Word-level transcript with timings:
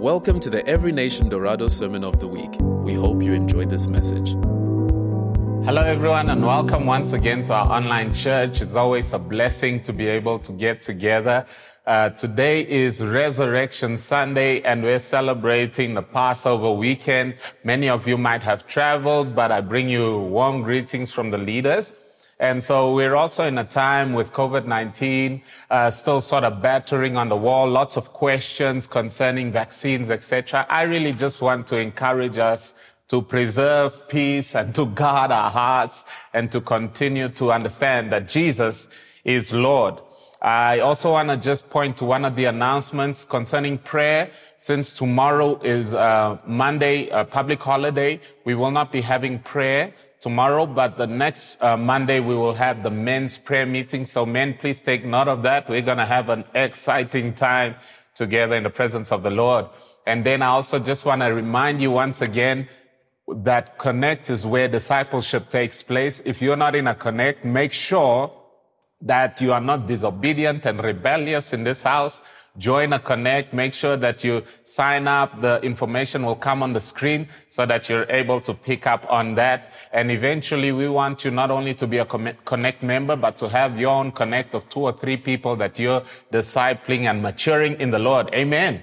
Welcome 0.00 0.40
to 0.40 0.48
the 0.48 0.66
Every 0.66 0.92
Nation 0.92 1.28
Dorado 1.28 1.68
Sermon 1.68 2.04
of 2.04 2.20
the 2.20 2.26
Week. 2.26 2.56
We 2.58 2.94
hope 2.94 3.22
you 3.22 3.34
enjoyed 3.34 3.68
this 3.68 3.86
message. 3.86 4.30
Hello, 5.66 5.82
everyone, 5.82 6.30
and 6.30 6.42
welcome 6.42 6.86
once 6.86 7.12
again 7.12 7.42
to 7.42 7.52
our 7.52 7.70
online 7.70 8.14
church. 8.14 8.62
It's 8.62 8.74
always 8.74 9.12
a 9.12 9.18
blessing 9.18 9.82
to 9.82 9.92
be 9.92 10.06
able 10.06 10.38
to 10.38 10.52
get 10.52 10.80
together. 10.80 11.44
Uh, 11.86 12.08
today 12.08 12.66
is 12.66 13.02
Resurrection 13.02 13.98
Sunday, 13.98 14.62
and 14.62 14.82
we're 14.82 15.00
celebrating 15.00 15.92
the 15.92 16.02
Passover 16.02 16.72
weekend. 16.72 17.34
Many 17.62 17.90
of 17.90 18.08
you 18.08 18.16
might 18.16 18.42
have 18.42 18.66
traveled, 18.66 19.34
but 19.34 19.52
I 19.52 19.60
bring 19.60 19.90
you 19.90 20.16
warm 20.16 20.62
greetings 20.62 21.12
from 21.12 21.30
the 21.30 21.36
leaders. 21.36 21.92
And 22.40 22.62
so 22.62 22.94
we're 22.94 23.16
also 23.16 23.44
in 23.44 23.58
a 23.58 23.64
time 23.64 24.14
with 24.14 24.32
COVID-19 24.32 25.42
uh, 25.70 25.90
still 25.90 26.22
sort 26.22 26.42
of 26.42 26.62
battering 26.62 27.18
on 27.18 27.28
the 27.28 27.36
wall, 27.36 27.68
lots 27.68 27.98
of 27.98 28.14
questions 28.14 28.86
concerning 28.86 29.52
vaccines, 29.52 30.08
etc. 30.08 30.64
I 30.70 30.82
really 30.84 31.12
just 31.12 31.42
want 31.42 31.66
to 31.66 31.76
encourage 31.76 32.38
us 32.38 32.74
to 33.08 33.20
preserve 33.20 34.08
peace 34.08 34.54
and 34.54 34.74
to 34.74 34.86
guard 34.86 35.30
our 35.30 35.50
hearts 35.50 36.06
and 36.32 36.50
to 36.52 36.62
continue 36.62 37.28
to 37.28 37.52
understand 37.52 38.10
that 38.12 38.26
Jesus 38.26 38.88
is 39.22 39.52
Lord. 39.52 40.00
I 40.40 40.78
also 40.78 41.12
want 41.12 41.28
to 41.28 41.36
just 41.36 41.68
point 41.68 41.98
to 41.98 42.06
one 42.06 42.24
of 42.24 42.36
the 42.36 42.46
announcements 42.46 43.22
concerning 43.22 43.76
prayer. 43.76 44.30
Since 44.56 44.94
tomorrow 44.94 45.60
is 45.62 45.92
uh, 45.92 46.38
Monday, 46.46 47.08
a 47.08 47.26
public 47.26 47.60
holiday, 47.60 48.18
we 48.46 48.54
will 48.54 48.70
not 48.70 48.90
be 48.90 49.02
having 49.02 49.40
prayer 49.40 49.92
tomorrow, 50.20 50.66
but 50.66 50.98
the 50.98 51.06
next 51.06 51.62
uh, 51.62 51.76
Monday 51.76 52.20
we 52.20 52.34
will 52.34 52.54
have 52.54 52.82
the 52.82 52.90
men's 52.90 53.38
prayer 53.38 53.66
meeting. 53.66 54.04
So 54.06 54.26
men, 54.26 54.54
please 54.54 54.80
take 54.80 55.04
note 55.04 55.28
of 55.28 55.42
that. 55.44 55.68
We're 55.68 55.82
going 55.82 55.98
to 55.98 56.04
have 56.04 56.28
an 56.28 56.44
exciting 56.54 57.34
time 57.34 57.74
together 58.14 58.54
in 58.54 58.62
the 58.62 58.70
presence 58.70 59.10
of 59.12 59.22
the 59.22 59.30
Lord. 59.30 59.66
And 60.06 60.24
then 60.24 60.42
I 60.42 60.48
also 60.48 60.78
just 60.78 61.04
want 61.04 61.22
to 61.22 61.28
remind 61.28 61.80
you 61.80 61.90
once 61.90 62.20
again 62.20 62.68
that 63.28 63.78
connect 63.78 64.28
is 64.28 64.44
where 64.44 64.68
discipleship 64.68 65.48
takes 65.50 65.82
place. 65.82 66.20
If 66.24 66.42
you're 66.42 66.56
not 66.56 66.74
in 66.74 66.86
a 66.86 66.94
connect, 66.94 67.44
make 67.44 67.72
sure 67.72 68.30
that 69.02 69.40
you 69.40 69.52
are 69.52 69.60
not 69.60 69.86
disobedient 69.86 70.66
and 70.66 70.82
rebellious 70.82 71.52
in 71.52 71.64
this 71.64 71.82
house 71.82 72.20
join 72.58 72.92
a 72.92 72.98
connect. 72.98 73.52
Make 73.52 73.72
sure 73.74 73.96
that 73.96 74.24
you 74.24 74.42
sign 74.64 75.08
up. 75.08 75.40
The 75.40 75.60
information 75.62 76.24
will 76.24 76.36
come 76.36 76.62
on 76.62 76.72
the 76.72 76.80
screen 76.80 77.28
so 77.48 77.66
that 77.66 77.88
you're 77.88 78.06
able 78.10 78.40
to 78.42 78.54
pick 78.54 78.86
up 78.86 79.06
on 79.10 79.34
that. 79.36 79.72
And 79.92 80.10
eventually 80.10 80.72
we 80.72 80.88
want 80.88 81.24
you 81.24 81.30
not 81.30 81.50
only 81.50 81.74
to 81.74 81.86
be 81.86 81.98
a 81.98 82.04
connect 82.04 82.82
member 82.82 83.16
but 83.16 83.38
to 83.38 83.48
have 83.48 83.78
your 83.78 83.90
own 83.90 84.12
connect 84.12 84.54
of 84.54 84.68
two 84.68 84.80
or 84.80 84.92
three 84.92 85.16
people 85.16 85.56
that 85.56 85.78
you're 85.78 86.02
discipling 86.32 87.10
and 87.10 87.22
maturing 87.22 87.80
in 87.80 87.90
the 87.90 87.98
lord. 87.98 88.30
Amen. 88.34 88.82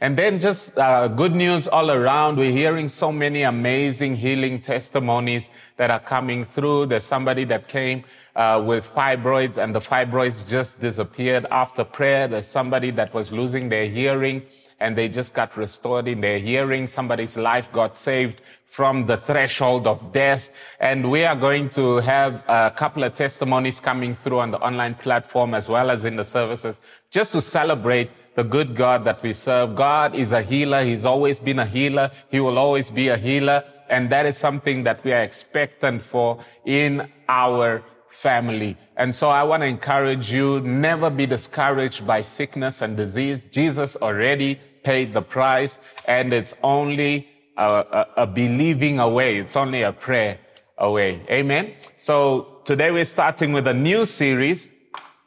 And 0.00 0.16
then 0.16 0.40
just 0.40 0.76
uh, 0.76 1.08
good 1.08 1.34
news 1.34 1.66
all 1.66 1.90
around. 1.90 2.36
We're 2.36 2.52
hearing 2.52 2.86
so 2.86 3.10
many 3.10 3.42
amazing 3.42 4.16
healing 4.16 4.60
testimonies 4.60 5.48
that 5.78 5.90
are 5.90 6.00
coming 6.00 6.44
through. 6.44 6.86
There's 6.86 7.04
somebody 7.04 7.44
that 7.44 7.68
came 7.68 8.04
uh, 8.36 8.62
with 8.64 8.88
fibroids 8.94 9.56
and 9.56 9.74
the 9.74 9.80
fibroids 9.80 10.48
just 10.48 10.78
disappeared 10.78 11.46
after 11.50 11.82
prayer. 11.82 12.28
There's 12.28 12.46
somebody 12.46 12.90
that 12.92 13.12
was 13.14 13.32
losing 13.32 13.68
their 13.68 13.88
hearing 13.88 14.42
and 14.78 14.96
they 14.96 15.08
just 15.08 15.32
got 15.32 15.56
restored 15.56 16.06
in 16.06 16.20
their 16.20 16.38
hearing. 16.38 16.86
Somebody's 16.86 17.36
life 17.38 17.72
got 17.72 17.96
saved 17.96 18.42
from 18.66 19.06
the 19.06 19.16
threshold 19.16 19.86
of 19.86 20.12
death. 20.12 20.50
And 20.80 21.10
we 21.10 21.24
are 21.24 21.34
going 21.34 21.70
to 21.70 21.96
have 21.96 22.42
a 22.46 22.70
couple 22.76 23.04
of 23.04 23.14
testimonies 23.14 23.80
coming 23.80 24.14
through 24.14 24.40
on 24.40 24.50
the 24.50 24.58
online 24.58 24.96
platform 24.96 25.54
as 25.54 25.70
well 25.70 25.90
as 25.90 26.04
in 26.04 26.16
the 26.16 26.24
services 26.24 26.82
just 27.10 27.32
to 27.32 27.40
celebrate 27.40 28.10
the 28.34 28.44
good 28.44 28.76
God 28.76 29.02
that 29.04 29.22
we 29.22 29.32
serve. 29.32 29.74
God 29.74 30.14
is 30.14 30.32
a 30.32 30.42
healer. 30.42 30.84
He's 30.84 31.06
always 31.06 31.38
been 31.38 31.58
a 31.58 31.64
healer. 31.64 32.10
He 32.30 32.38
will 32.38 32.58
always 32.58 32.90
be 32.90 33.08
a 33.08 33.16
healer. 33.16 33.64
And 33.88 34.10
that 34.10 34.26
is 34.26 34.36
something 34.36 34.84
that 34.84 35.02
we 35.04 35.12
are 35.14 35.22
expectant 35.22 36.02
for 36.02 36.44
in 36.66 37.10
our 37.30 37.82
family. 38.16 38.76
And 38.96 39.14
so 39.14 39.28
I 39.28 39.42
want 39.44 39.62
to 39.62 39.66
encourage 39.66 40.32
you, 40.32 40.60
never 40.60 41.10
be 41.10 41.26
discouraged 41.26 42.06
by 42.06 42.22
sickness 42.22 42.80
and 42.80 42.96
disease. 42.96 43.44
Jesus 43.44 43.94
already 43.96 44.58
paid 44.82 45.12
the 45.12 45.20
price 45.20 45.78
and 46.08 46.32
it's 46.32 46.54
only 46.62 47.28
a, 47.58 47.62
a, 47.64 48.06
a 48.22 48.26
believing 48.26 49.00
away. 49.00 49.38
It's 49.38 49.54
only 49.54 49.82
a 49.82 49.92
prayer 49.92 50.38
away. 50.78 51.20
Amen. 51.30 51.74
So 51.98 52.62
today 52.64 52.90
we're 52.90 53.04
starting 53.04 53.52
with 53.52 53.66
a 53.68 53.74
new 53.74 54.06
series 54.06 54.72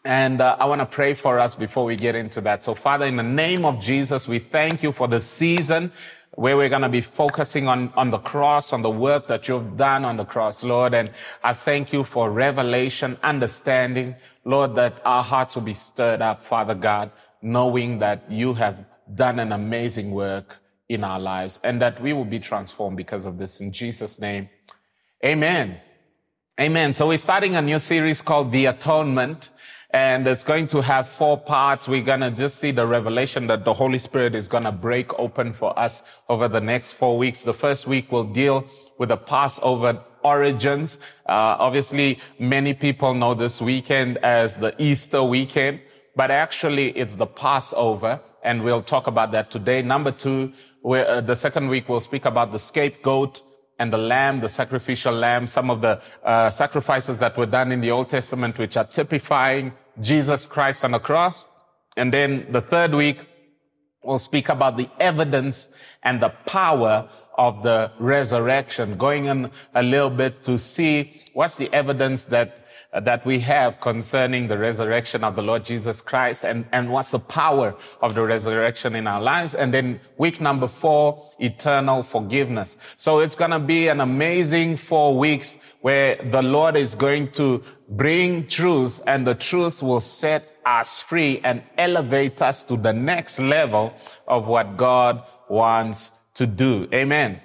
and 0.03 0.41
uh, 0.41 0.57
I 0.59 0.65
want 0.65 0.81
to 0.81 0.87
pray 0.87 1.13
for 1.13 1.37
us 1.37 1.53
before 1.53 1.85
we 1.85 1.95
get 1.95 2.15
into 2.15 2.41
that. 2.41 2.63
So 2.63 2.73
Father, 2.73 3.05
in 3.05 3.17
the 3.17 3.23
name 3.23 3.65
of 3.65 3.79
Jesus, 3.79 4.27
we 4.27 4.39
thank 4.39 4.81
you 4.81 4.91
for 4.91 5.07
the 5.07 5.21
season 5.21 5.91
where 6.35 6.55
we're 6.55 6.69
going 6.69 6.83
to 6.83 6.89
be 6.89 7.01
focusing 7.01 7.67
on, 7.67 7.91
on 7.95 8.11
the 8.11 8.17
cross, 8.19 8.71
on 8.71 8.81
the 8.81 8.89
work 8.89 9.27
that 9.27 9.47
you've 9.47 9.75
done 9.77 10.05
on 10.05 10.17
the 10.17 10.25
cross, 10.25 10.63
Lord. 10.63 10.93
And 10.93 11.11
I 11.43 11.53
thank 11.53 11.91
you 11.91 12.03
for 12.03 12.31
revelation, 12.31 13.17
understanding, 13.23 14.15
Lord, 14.45 14.75
that 14.75 15.01
our 15.05 15.23
hearts 15.23 15.55
will 15.55 15.63
be 15.63 15.73
stirred 15.73 16.21
up, 16.21 16.45
Father 16.45 16.75
God, 16.75 17.11
knowing 17.41 17.99
that 17.99 18.31
you 18.31 18.53
have 18.53 18.85
done 19.15 19.39
an 19.39 19.51
amazing 19.51 20.11
work 20.11 20.59
in 20.87 21.03
our 21.03 21.19
lives 21.19 21.59
and 21.63 21.81
that 21.81 22.01
we 22.01 22.13
will 22.13 22.25
be 22.25 22.39
transformed 22.39 22.97
because 22.97 23.25
of 23.25 23.37
this 23.37 23.61
in 23.61 23.71
Jesus' 23.71 24.19
name. 24.19 24.49
Amen. 25.25 25.79
Amen. 26.59 26.93
So 26.93 27.07
we're 27.07 27.17
starting 27.17 27.55
a 27.55 27.61
new 27.61 27.79
series 27.79 28.21
called 28.21 28.51
The 28.51 28.65
Atonement 28.65 29.49
and 29.91 30.27
it's 30.27 30.43
going 30.43 30.67
to 30.67 30.81
have 30.81 31.07
four 31.07 31.37
parts. 31.37 31.87
We're 31.87 32.03
going 32.03 32.19
to 32.19 32.29
just 32.29 32.59
see 32.59 32.71
the 32.71 32.85
revelation 32.85 33.47
that 33.47 33.65
the 33.65 33.73
Holy 33.73 33.97
Spirit 33.97 34.35
is 34.35 34.47
going 34.47 34.65
to 34.65 34.71
break 34.71 35.17
open 35.17 35.53
for 35.53 35.77
us 35.79 36.03
over 36.27 36.47
the 36.47 36.61
next 36.61 36.93
four 36.93 37.17
weeks. 37.17 37.43
The 37.43 37.53
first 37.53 37.87
week 37.87 38.11
will 38.11 38.23
deal 38.23 38.67
with 38.99 39.09
the 39.09 39.17
Passover 39.17 40.03
origins. 40.23 40.99
Uh, 41.27 41.57
obviously, 41.57 42.19
many 42.37 42.73
people 42.73 43.15
know 43.15 43.33
this 43.33 43.61
weekend 43.61 44.19
as 44.19 44.57
the 44.57 44.75
Easter 44.77 45.23
weekend, 45.23 45.81
but 46.15 46.29
actually 46.29 46.89
it's 46.89 47.15
the 47.15 47.27
Passover, 47.27 48.19
and 48.43 48.63
we'll 48.63 48.83
talk 48.83 49.07
about 49.07 49.31
that 49.31 49.49
today. 49.49 49.81
Number 49.81 50.11
two, 50.11 50.53
uh, 50.85 51.21
the 51.21 51.35
second 51.35 51.67
week 51.67 51.89
we'll 51.89 51.99
speak 51.99 52.25
about 52.25 52.51
the 52.51 52.59
scapegoat 52.59 53.41
and 53.79 53.91
the 53.91 53.97
lamb, 53.97 54.41
the 54.41 54.49
sacrificial 54.49 55.13
lamb, 55.13 55.47
some 55.47 55.71
of 55.71 55.81
the 55.81 56.01
uh, 56.23 56.49
sacrifices 56.49 57.17
that 57.19 57.37
were 57.37 57.45
done 57.45 57.71
in 57.71 57.81
the 57.81 57.89
Old 57.89 58.09
Testament, 58.09 58.57
which 58.57 58.77
are 58.77 58.83
typifying 58.83 59.71
Jesus 60.01 60.45
Christ 60.45 60.83
on 60.83 60.91
the 60.91 60.99
cross. 60.99 61.45
And 61.97 62.13
then 62.13 62.45
the 62.51 62.61
third 62.61 62.93
week, 62.93 63.25
we'll 64.03 64.17
speak 64.17 64.49
about 64.49 64.77
the 64.77 64.89
evidence 64.99 65.69
and 66.03 66.21
the 66.21 66.29
power 66.45 67.09
of 67.37 67.63
the 67.63 67.91
resurrection, 67.99 68.97
going 68.97 69.25
in 69.25 69.49
a 69.73 69.81
little 69.81 70.09
bit 70.09 70.43
to 70.43 70.59
see 70.59 71.21
what's 71.33 71.55
the 71.55 71.73
evidence 71.73 72.25
that 72.25 72.58
that 72.93 73.23
we 73.25 73.39
have 73.39 73.79
concerning 73.79 74.47
the 74.47 74.57
resurrection 74.57 75.23
of 75.23 75.35
the 75.35 75.43
Lord 75.43 75.63
Jesus 75.63 76.01
Christ 76.01 76.43
and, 76.43 76.65
and 76.71 76.91
what's 76.91 77.11
the 77.11 77.19
power 77.19 77.75
of 78.01 78.15
the 78.15 78.23
resurrection 78.23 78.95
in 78.95 79.05
our 79.05 79.21
lives. 79.21 79.53
And 79.53 79.71
then 79.73 79.99
week 80.17 80.41
number 80.41 80.67
four, 80.67 81.29
eternal 81.37 82.01
forgiveness. 82.01 82.77
So 82.97 83.19
it's 83.19 83.35
going 83.35 83.51
to 83.51 83.59
be 83.59 83.89
an 83.89 84.01
amazing 84.01 84.77
four 84.77 85.17
weeks 85.17 85.59
where 85.81 86.15
the 86.15 86.41
Lord 86.41 86.75
is 86.75 86.95
going 86.95 87.31
to 87.33 87.63
bring 87.89 88.47
truth 88.47 89.01
and 89.05 89.25
the 89.25 89.35
truth 89.35 89.83
will 89.83 90.01
set 90.01 90.57
us 90.65 90.99
free 90.99 91.41
and 91.43 91.61
elevate 91.77 92.41
us 92.41 92.63
to 92.63 92.75
the 92.75 92.93
next 92.93 93.39
level 93.39 93.93
of 94.27 94.47
what 94.47 94.77
God 94.77 95.23
wants 95.47 96.11
to 96.33 96.47
do. 96.47 96.87
Amen. 96.93 97.41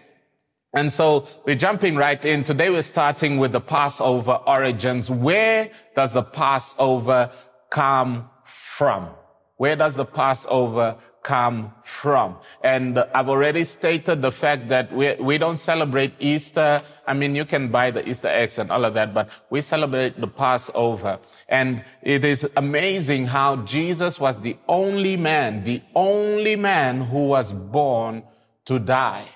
And 0.75 0.93
so 0.93 1.29
we're 1.45 1.55
jumping 1.55 1.95
right 1.95 2.23
in. 2.25 2.43
Today 2.43 2.69
we're 2.69 2.83
starting 2.83 3.39
with 3.39 3.53
the 3.53 3.61
Passover 3.61 4.41
origins. 4.45 5.09
Where 5.09 5.71
does 5.95 6.15
the 6.15 6.23
Passover 6.23 7.31
come 7.71 8.29
from? 8.45 9.11
Where 9.57 9.77
does 9.77 9.95
the 9.95 10.05
Passover 10.05 10.97
come 11.23 11.73
from? 11.85 12.39
And 12.65 12.99
I've 12.99 13.29
already 13.29 13.63
stated 13.65 14.21
the 14.21 14.33
fact 14.33 14.69
that 14.71 14.93
we, 14.93 15.15
we 15.15 15.39
don't 15.39 15.59
celebrate 15.59 16.13
Easter. 16.19 16.83
I 17.07 17.15
mean, 17.15 17.37
you 17.37 17.45
can 17.45 17.71
buy 17.71 17.93
the 17.93 18.07
Easter 18.09 18.27
eggs 18.27 18.59
and 18.59 18.73
all 18.73 18.85
of 18.85 18.95
that, 18.95 19.15
but 19.15 19.29
we 19.51 19.63
celebrate 19.63 20.21
the 20.21 20.27
Passover. 20.27 21.21
And 21.49 21.85
it 22.03 22.25
is 22.25 22.51
amazing 22.57 23.27
how 23.27 23.57
Jesus 23.59 24.19
was 24.19 24.41
the 24.41 24.57
only 24.67 25.17
man, 25.17 25.63
the 25.63 25.83
only 25.95 26.57
man 26.57 27.01
who 27.01 27.29
was 27.29 27.53
born 27.53 28.25
to 28.65 28.81
die 28.81 29.29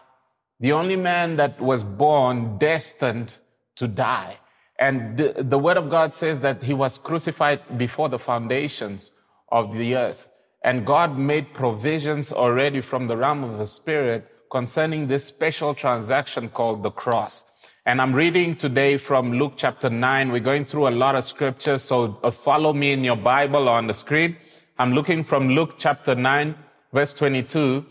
the 0.60 0.72
only 0.72 0.96
man 0.96 1.36
that 1.36 1.60
was 1.60 1.82
born 1.82 2.58
destined 2.58 3.36
to 3.76 3.86
die. 3.86 4.38
And 4.78 5.16
the, 5.16 5.42
the, 5.42 5.58
word 5.58 5.76
of 5.76 5.88
God 5.88 6.14
says 6.14 6.40
that 6.40 6.62
he 6.62 6.74
was 6.74 6.98
crucified 6.98 7.78
before 7.78 8.08
the 8.08 8.18
foundations 8.18 9.12
of 9.50 9.76
the 9.76 9.96
earth. 9.96 10.30
And 10.62 10.86
God 10.86 11.18
made 11.18 11.54
provisions 11.54 12.32
already 12.32 12.80
from 12.80 13.06
the 13.06 13.16
realm 13.16 13.44
of 13.44 13.58
the 13.58 13.66
spirit 13.66 14.28
concerning 14.50 15.06
this 15.06 15.24
special 15.24 15.74
transaction 15.74 16.48
called 16.48 16.82
the 16.82 16.90
cross. 16.90 17.44
And 17.86 18.00
I'm 18.02 18.14
reading 18.14 18.56
today 18.56 18.98
from 18.98 19.32
Luke 19.32 19.54
chapter 19.56 19.88
9. 19.88 20.30
We're 20.30 20.40
going 20.40 20.64
through 20.64 20.88
a 20.88 20.90
lot 20.90 21.14
of 21.14 21.24
scriptures, 21.24 21.82
so 21.82 22.18
uh, 22.22 22.30
follow 22.30 22.72
me 22.72 22.92
in 22.92 23.02
your 23.02 23.16
Bible 23.16 23.68
or 23.68 23.78
on 23.78 23.86
the 23.86 23.94
screen. 23.94 24.36
I'm 24.78 24.92
looking 24.92 25.24
from 25.24 25.48
Luke 25.48 25.74
chapter 25.78 26.14
9, 26.14 26.54
verse 26.92 27.14
22 27.14 27.84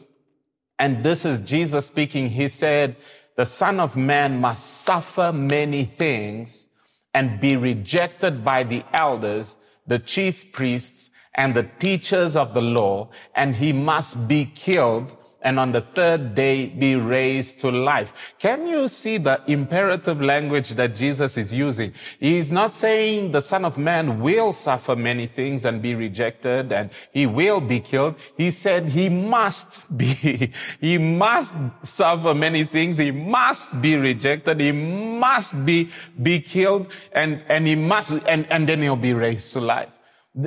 And 0.80 1.04
this 1.04 1.26
is 1.26 1.40
Jesus 1.40 1.88
speaking. 1.88 2.30
He 2.30 2.48
said, 2.48 2.96
the 3.36 3.46
son 3.46 3.80
of 3.80 3.96
man 3.96 4.42
must 4.42 4.82
suffer 4.82 5.32
many 5.32 5.86
things 5.86 6.70
and 7.14 7.40
be 7.40 7.56
rejected 7.56 8.44
by 8.44 8.64
the 8.64 8.84
elders, 8.94 9.58
the 9.86 10.00
chief 10.00 10.52
priests, 10.52 11.12
and 11.36 11.56
the 11.56 11.70
teachers 11.78 12.36
of 12.36 12.56
the 12.56 12.62
law, 12.62 13.10
and 13.36 13.56
he 13.56 13.72
must 13.72 14.28
be 14.28 14.46
killed 14.46 15.16
and 15.48 15.62
on 15.62 15.72
the 15.72 15.80
third 15.80 16.36
day 16.36 16.66
be 16.66 16.98
raised 16.98 17.58
to 17.60 17.72
life. 17.72 18.36
Can 18.38 18.68
you 18.68 18.90
see 18.90 19.18
the 19.18 19.42
imperative 19.48 20.22
language 20.22 20.72
that 20.72 20.94
Jesus 20.94 21.38
is 21.38 21.54
using? 21.54 21.94
He's 22.20 22.52
not 22.52 22.76
saying 22.76 23.32
the 23.32 23.42
son 23.42 23.64
of 23.64 23.78
man 23.78 24.20
will 24.20 24.52
suffer 24.52 24.94
many 24.94 25.26
things 25.26 25.64
and 25.64 25.82
be 25.82 25.96
rejected 25.96 26.74
and 26.74 26.90
he 27.14 27.26
will 27.26 27.62
be 27.62 27.80
killed. 27.80 28.16
He 28.36 28.52
said 28.52 28.90
he 28.90 29.08
must 29.08 29.98
be, 29.98 30.52
he 30.82 30.98
must 30.98 31.56
suffer 31.82 32.34
many 32.34 32.66
things. 32.66 32.98
He 32.98 33.12
must 33.12 33.82
be 33.82 33.96
rejected. 33.96 34.60
He 34.60 34.74
must 34.74 35.66
be, 35.66 35.90
be 36.22 36.42
killed 36.42 36.88
and, 37.14 37.42
and 37.48 37.66
he 37.66 37.76
must, 37.76 38.12
and, 38.28 38.46
and 38.52 38.68
then 38.68 38.82
he'll 38.82 38.98
be 38.98 39.14
raised 39.14 39.54
to 39.54 39.62
life. 39.62 39.97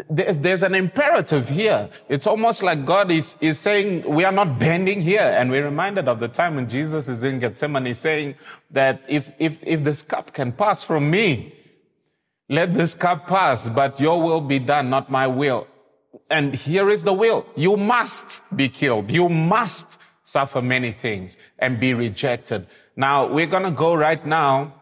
There's, 0.08 0.38
there's 0.38 0.62
an 0.62 0.76
imperative 0.76 1.48
here. 1.48 1.90
It's 2.08 2.28
almost 2.28 2.62
like 2.62 2.87
God 2.87 3.10
is, 3.10 3.37
is 3.40 3.58
saying, 3.58 4.08
we 4.08 4.22
are 4.22 4.31
not 4.31 4.56
bending 4.56 5.00
here. 5.00 5.34
And 5.37 5.50
we're 5.50 5.64
reminded 5.64 6.06
of 6.06 6.20
the 6.20 6.28
time 6.28 6.54
when 6.54 6.69
Jesus 6.69 7.08
is 7.08 7.25
in 7.25 7.40
Gethsemane 7.40 7.92
saying 7.94 8.37
that 8.70 9.02
if, 9.08 9.32
if, 9.40 9.58
if 9.62 9.82
this 9.82 10.02
cup 10.02 10.32
can 10.32 10.52
pass 10.52 10.84
from 10.84 11.10
me, 11.10 11.56
let 12.48 12.72
this 12.72 12.94
cup 12.94 13.26
pass, 13.26 13.69
but 13.69 13.98
your 13.98 14.22
will 14.22 14.40
be 14.40 14.60
done, 14.60 14.90
not 14.90 15.10
my 15.10 15.26
will. 15.26 15.66
And 16.31 16.54
here 16.54 16.88
is 16.88 17.02
the 17.02 17.12
will. 17.12 17.44
You 17.56 17.76
must 17.76 18.42
be 18.54 18.69
killed. 18.69 19.10
You 19.10 19.28
must 19.28 19.98
suffer 20.22 20.62
many 20.62 20.92
things 20.92 21.37
and 21.58 21.81
be 21.81 21.94
rejected. 21.94 22.69
Now, 22.94 23.26
we're 23.26 23.46
going 23.46 23.64
to 23.64 23.72
go 23.72 23.94
right 23.94 24.25
now 24.25 24.79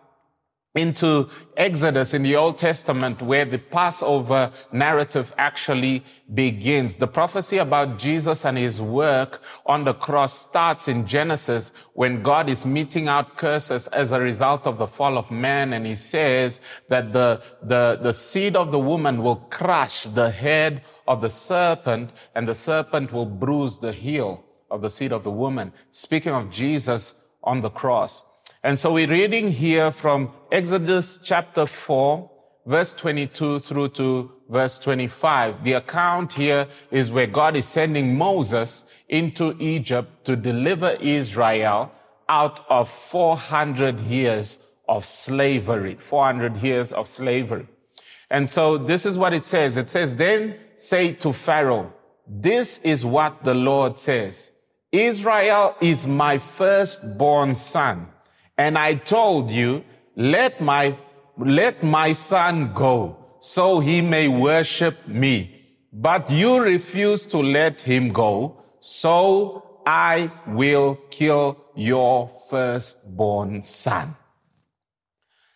into 0.75 1.29
Exodus 1.56 2.15
in 2.15 2.23
the 2.23 2.37
Old 2.37 2.59
Testament 2.59 3.23
where 3.23 3.44
the 3.44 3.59
Passover 3.59 4.53
narrative 4.70 5.35
actually 5.38 6.05
begins. 6.35 6.97
The 6.97 7.06
prophecy 7.06 7.56
about 7.59 7.99
Jesus 7.99 8.44
and 8.44 8.59
his 8.59 8.81
work 8.81 9.43
on 9.65 9.85
the 9.85 9.94
cross 9.94 10.47
starts 10.47 10.87
in 10.87 11.06
Genesis 11.06 11.73
when 11.94 12.23
God 12.23 12.50
is 12.50 12.67
meting 12.67 13.09
out 13.09 13.37
curses 13.37 13.87
as 13.88 14.12
a 14.12 14.20
result 14.20 14.67
of 14.67 14.79
the 14.79 14.87
fall 14.87 15.17
of 15.17 15.31
man. 15.31 15.73
And 15.73 15.87
he 15.87 15.94
says 15.94 16.61
that 16.88 17.12
the, 17.12 17.43
the, 17.62 17.99
the 18.03 18.12
seed 18.12 18.55
of 18.55 18.70
the 18.70 18.79
woman 18.79 19.23
will 19.23 19.37
crush 19.37 20.05
the 20.05 20.31
head 20.31 20.82
of 21.06 21.23
the 21.23 21.31
serpent 21.31 22.11
and 22.35 22.47
the 22.47 22.55
serpent 22.55 23.12
will 23.12 23.26
bruise 23.26 23.79
the 23.79 23.93
heel 23.93 24.44
of 24.70 24.82
the 24.82 24.91
seed 24.91 25.12
of 25.12 25.25
the 25.25 25.31
woman. 25.31 25.73
Speaking 25.91 26.32
of 26.32 26.50
Jesus 26.50 27.15
on 27.43 27.62
the 27.62 27.70
cross. 27.70 28.27
And 28.69 28.79
so 28.79 28.93
we're 28.93 29.09
reading 29.09 29.50
here 29.50 29.91
from 29.91 30.31
Exodus 30.53 31.20
chapter 31.25 31.65
4, 31.65 32.31
verse 32.67 32.93
22 32.93 33.61
through 33.61 33.88
to 34.00 34.31
verse 34.50 34.79
25. 34.79 35.65
The 35.65 35.73
account 35.73 36.35
here 36.35 36.67
is 36.91 37.11
where 37.11 37.26
God 37.26 37.56
is 37.56 37.65
sending 37.65 38.15
Moses 38.15 38.85
into 39.09 39.56
Egypt 39.59 40.26
to 40.26 40.37
deliver 40.37 40.99
Israel 41.00 41.91
out 42.29 42.61
of 42.69 42.91
400 42.91 44.00
years 44.00 44.59
of 44.87 45.06
slavery. 45.06 45.97
400 45.99 46.59
years 46.59 46.93
of 46.93 47.09
slavery. 47.09 47.67
And 48.29 48.50
so 48.50 48.76
this 48.76 49.06
is 49.06 49.17
what 49.17 49.32
it 49.32 49.47
says. 49.47 49.79
It 49.79 49.88
says, 49.88 50.15
then 50.15 50.59
say 50.76 51.15
to 51.15 51.32
Pharaoh, 51.32 51.91
this 52.26 52.82
is 52.82 53.03
what 53.03 53.44
the 53.44 53.55
Lord 53.55 53.99
says. 53.99 54.53
Israel 54.93 55.75
is 55.81 56.06
my 56.06 56.37
firstborn 56.37 57.55
son. 57.55 58.09
And 58.58 58.76
I 58.76 58.94
told 58.96 59.50
you, 59.50 59.84
let 60.16 60.60
my, 60.60 60.99
let 61.38 61.84
my 61.84 62.12
son 62.12 62.75
go 62.75 63.16
so 63.38 63.78
he 63.78 64.02
may 64.02 64.26
worship 64.26 65.06
me. 65.06 65.55
But 65.93 66.31
you 66.31 66.60
refuse 66.60 67.25
to 67.26 67.38
let 67.38 67.81
him 67.81 68.12
go. 68.12 68.62
So 68.81 69.81
I 69.87 70.31
will 70.46 70.99
kill 71.10 71.56
your 71.75 72.28
firstborn 72.50 73.62
son. 73.62 74.16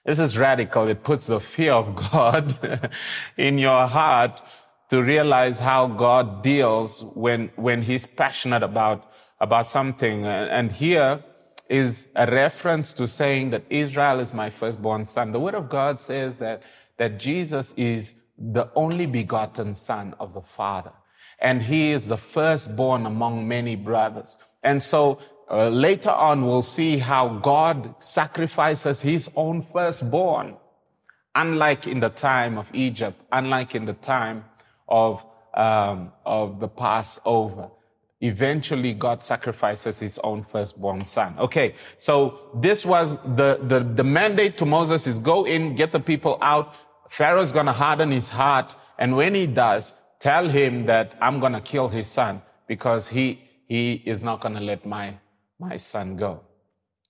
This 0.04 0.19
is 0.19 0.38
radical. 0.38 0.88
It 0.88 1.02
puts 1.02 1.26
the 1.26 1.40
fear 1.40 1.72
of 1.72 1.94
God 2.12 2.88
in 3.37 3.58
your 3.58 3.87
heart 3.87 4.43
to 4.90 5.02
realize 5.02 5.58
how 5.58 5.87
God 5.87 6.43
deals 6.43 7.04
when, 7.14 7.50
when 7.56 7.82
he's 7.82 8.06
passionate 8.06 8.62
about, 8.62 9.10
about 9.40 9.66
something. 9.66 10.26
And 10.26 10.70
here, 10.70 11.22
is 11.72 12.08
a 12.16 12.30
reference 12.30 12.92
to 12.92 13.08
saying 13.08 13.48
that 13.48 13.64
Israel 13.70 14.20
is 14.20 14.34
my 14.34 14.50
firstborn 14.50 15.06
son. 15.06 15.32
The 15.32 15.40
word 15.40 15.54
of 15.54 15.70
God 15.70 16.02
says 16.02 16.36
that, 16.36 16.62
that 16.98 17.19
Jesus 17.19 17.72
is 17.78 18.16
the 18.36 18.66
only 18.74 19.06
begotten 19.06 19.72
son 19.72 20.14
of 20.20 20.34
the 20.34 20.42
Father. 20.42 20.92
And 21.38 21.62
he 21.62 21.92
is 21.92 22.06
the 22.06 22.19
firstborn 22.19 23.06
among 23.06 23.48
many 23.48 23.74
brothers. 23.74 24.36
And 24.62 24.82
so 24.82 25.19
uh, 25.50 25.70
later 25.70 26.10
on, 26.10 26.44
we'll 26.44 26.60
see 26.60 26.98
how 26.98 27.28
God 27.28 27.94
sacrifices 28.00 29.00
his 29.00 29.30
own 29.34 29.62
firstborn. 29.62 30.56
Unlike 31.34 31.86
in 31.86 32.00
the 32.00 32.10
time 32.10 32.58
of 32.58 32.66
Egypt, 32.75 33.18
unlike 33.32 33.75
in 33.75 33.86
the 33.86 33.94
time 33.94 34.44
of, 34.88 35.25
um, 35.54 36.12
of 36.26 36.60
the 36.60 36.68
Passover 36.68 37.70
eventually 38.22 38.94
God 38.94 39.22
sacrifices 39.22 40.00
his 40.00 40.19
own 40.19 40.44
firstborn 40.44 41.04
son. 41.04 41.34
Okay, 41.38 41.74
so 41.98 42.50
this 42.54 42.86
was 42.86 43.20
the, 43.36 43.58
the, 43.64 43.80
the 43.80 44.04
mandate 44.04 44.56
to 44.58 44.64
Moses 44.64 45.06
is 45.06 45.19
go 45.19 45.44
in, 45.44 45.74
get 45.74 45.92
the 45.92 46.00
people 46.00 46.38
out. 46.40 46.74
Pharaoh's 47.10 47.52
gonna 47.52 47.72
harden 47.72 48.10
his 48.10 48.30
heart. 48.30 48.74
And 48.98 49.16
when 49.16 49.34
he 49.34 49.46
does, 49.46 49.92
tell 50.20 50.48
him 50.48 50.86
that 50.86 51.16
I'm 51.20 51.40
gonna 51.40 51.60
kill 51.60 51.88
his 51.88 52.06
son 52.06 52.40
because 52.69 53.08
he, 53.08 53.40
he 53.66 53.94
is 54.06 54.22
not 54.22 54.40
gonna 54.40 54.60
let 54.60 54.86
my, 54.86 55.18
my 55.58 55.76
son 55.76 56.16
go. 56.16 56.40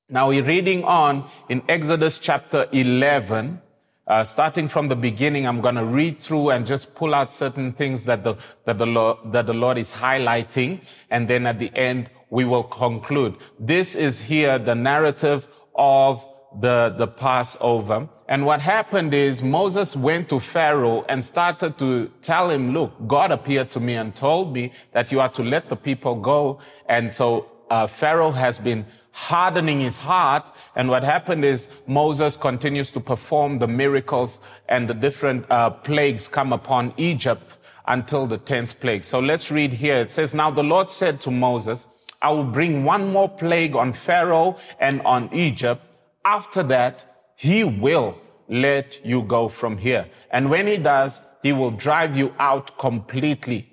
Now 0.09 0.29
we're 0.29 0.45
reading 0.45 0.83
on 0.85 1.29
in 1.49 1.63
Exodus 1.69 2.19
chapter 2.19 2.67
11, 2.73 3.61
uh, 4.07 4.25
starting 4.25 4.69
from 4.69 4.89
the 4.89 4.97
beginning, 4.97 5.47
I'm 5.47 5.61
going 5.61 5.77
to 5.77 5.85
read 5.85 6.21
through 6.21 6.51
and 6.51 6.67
just 6.67 6.95
pull 6.95 7.15
out 7.15 7.33
certain 7.33 7.73
things 7.73 8.05
that 8.07 8.25
the, 8.25 8.37
that 8.65 8.79
the 8.79 8.87
Lord, 8.87 9.33
that 9.33 9.47
the 9.47 9.55
Lord 9.55 9.79
is 9.79 9.93
highlighting. 9.93 10.81
And 11.11 11.29
then 11.29 11.47
at 11.47 11.59
the 11.59 11.71
end, 11.77 12.11
we 12.31 12.45
will 12.45 12.65
conclude. 12.65 13.37
This 13.61 13.95
is 13.95 14.21
here 14.21 14.59
the 14.59 14.75
narrative 14.75 15.47
of 15.77 16.27
the, 16.61 16.95
the 16.99 17.07
Passover. 17.07 18.09
And 18.29 18.45
what 18.45 18.61
happened 18.61 19.15
is 19.15 19.43
Moses 19.43 19.95
went 19.95 20.29
to 20.31 20.41
Pharaoh 20.41 21.05
and 21.09 21.25
started 21.25 21.79
to 21.79 22.11
tell 22.23 22.51
him, 22.51 22.73
look, 22.73 22.93
God 23.07 23.31
appeared 23.31 23.71
to 23.73 23.81
me 23.81 23.95
and 23.95 24.15
told 24.15 24.53
me 24.53 24.73
that 24.93 25.13
you 25.13 25.21
are 25.21 25.29
to 25.31 25.43
let 25.43 25.69
the 25.69 25.77
people 25.77 26.15
go. 26.17 26.59
And 26.89 27.15
so 27.15 27.51
uh, 27.71 27.87
Pharaoh 27.87 28.33
has 28.33 28.59
been 28.59 28.85
hardening 29.13 29.81
his 29.81 29.97
heart. 29.97 30.45
And 30.75 30.89
what 30.89 31.05
happened 31.05 31.45
is 31.45 31.69
Moses 31.87 32.37
continues 32.37 32.91
to 32.93 33.01
perform 33.01 33.59
the 33.59 33.69
miracles 33.69 34.41
and 34.69 34.89
the 34.89 34.95
different 34.95 35.47
uh, 35.51 35.71
plagues 35.71 36.29
come 36.29 36.53
upon 36.53 36.93
Egypt 36.97 37.59
until 37.87 38.27
the 38.27 38.39
10th 38.39 38.81
plague. 38.81 39.05
So 39.05 39.21
let's 39.21 39.51
read 39.51 39.73
here. 39.73 40.01
It 40.01 40.13
says, 40.13 40.35
Now 40.35 40.51
the 40.51 40.63
Lord 40.63 40.91
said 40.91 41.21
to 41.23 41.31
Moses, 41.31 41.87
I 42.21 42.31
will 42.31 42.45
bring 42.45 42.85
one 42.85 43.13
more 43.13 43.29
plague 43.29 43.77
on 43.77 43.93
Pharaoh 43.93 44.57
and 44.79 45.03
on 45.03 45.33
Egypt. 45.33 45.85
After 46.25 46.63
that, 46.65 47.33
he 47.37 47.65
will 47.65 48.21
let 48.49 49.05
you 49.05 49.23
go 49.23 49.49
from 49.49 49.77
here. 49.77 50.07
And 50.31 50.49
when 50.49 50.67
he 50.67 50.77
does, 50.77 51.23
he 51.43 51.53
will 51.53 51.73
drive 51.73 52.17
you 52.17 52.33
out 52.39 52.79
completely. 52.79 53.72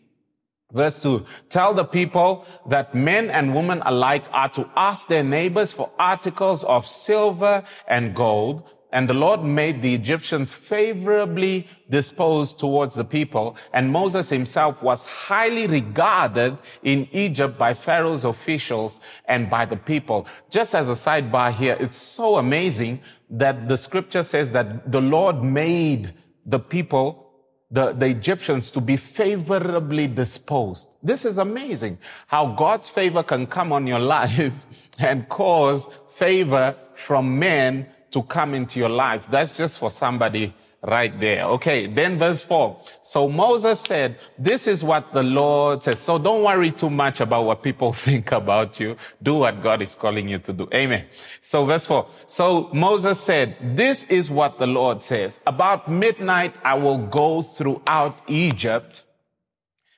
Verse 0.72 1.02
2 1.02 1.26
Tell 1.50 1.74
the 1.74 1.86
people 1.86 2.46
that 2.68 2.94
men 2.94 3.30
and 3.30 3.56
women 3.56 3.82
alike 3.86 4.26
are 4.32 4.50
to 4.50 4.70
ask 4.76 5.08
their 5.08 5.24
neighbors 5.24 5.72
for 5.72 5.90
articles 5.98 6.64
of 6.64 6.86
silver 6.88 7.64
and 7.88 8.16
gold. 8.16 8.64
And 8.92 9.08
the 9.08 9.14
Lord 9.14 9.44
made 9.44 9.84
the 9.84 9.94
Egyptians 9.94 10.52
favorably 10.56 11.68
disposed 11.92 12.60
towards 12.60 12.96
the 12.96 13.04
people. 13.04 13.56
And 13.72 13.92
Moses 13.92 14.30
himself 14.30 14.82
was 14.82 15.06
highly 15.06 15.68
regarded 15.68 16.58
in 16.82 17.08
Egypt 17.12 17.60
by 17.60 17.76
Pharaoh's 17.76 18.26
officials 18.26 19.00
and 19.26 19.48
by 19.48 19.66
the 19.66 19.76
people. 19.76 20.26
Just 20.50 20.74
as 20.74 20.90
a 20.90 20.94
sidebar 20.94 21.54
here, 21.54 21.78
it's 21.80 21.98
so 21.98 22.38
amazing 22.38 23.00
that 23.30 23.68
the 23.68 23.78
scripture 23.78 24.24
says 24.24 24.50
that 24.52 24.92
the 24.92 25.02
Lord 25.02 25.44
made 25.44 26.16
the 26.48 26.60
people 26.60 27.29
the, 27.72 27.92
the 27.92 28.08
Egyptians 28.08 28.72
to 28.72 28.82
be 28.82 28.98
favorably 28.98 30.08
disposed. 30.08 30.90
This 31.04 31.26
is 31.26 31.38
amazing 31.38 32.00
how 32.28 32.48
God's 32.48 32.90
favor 32.90 33.22
can 33.24 33.46
come 33.46 33.72
on 33.72 33.86
your 33.86 34.00
life 34.18 34.66
and 34.98 35.28
cause 35.30 35.88
favor 36.10 36.76
from 36.96 37.38
men 37.38 37.88
to 38.12 38.24
come 38.24 38.56
into 38.56 38.80
your 38.80 38.90
life. 38.90 39.30
That's 39.30 39.56
just 39.56 39.78
for 39.78 39.92
somebody 39.92 40.54
right 40.82 41.18
there. 41.20 41.44
Okay, 41.46 41.88
then 41.88 42.18
verse 42.18 42.42
4. 42.42 42.80
So 43.02 43.28
Moses 43.28 43.80
said, 43.80 44.18
This 44.38 44.68
is 44.68 44.84
what 44.84 45.14
the 45.14 45.24
Lord 45.24 45.84
says. 45.84 46.00
So 46.00 46.18
don't 46.18 46.44
worry 46.44 46.72
too 46.72 46.90
much 46.90 47.20
about 47.20 47.46
what 47.46 47.64
people 47.64 47.92
think 48.08 48.32
about 48.32 48.80
you. 48.80 48.96
Do 49.22 49.36
what 49.36 49.62
God 49.62 49.82
is 49.82 49.96
calling 49.96 50.28
you 50.28 50.40
to 50.40 50.54
do. 50.54 50.68
Amen. 50.74 51.06
So 51.42 51.66
verse 51.66 51.86
4. 51.86 52.08
So 52.28 52.70
Moses 52.74 53.20
said, 53.20 53.56
This 53.76 54.06
is 54.06 54.32
what 54.32 54.60
the 54.60 54.68
Lord 54.68 55.04
says. 55.04 55.40
About 55.46 55.90
midnight, 55.90 56.56
I 56.64 56.76
will 56.76 56.98
go 56.98 57.42
throughout 57.42 58.20
Egypt. 58.28 59.04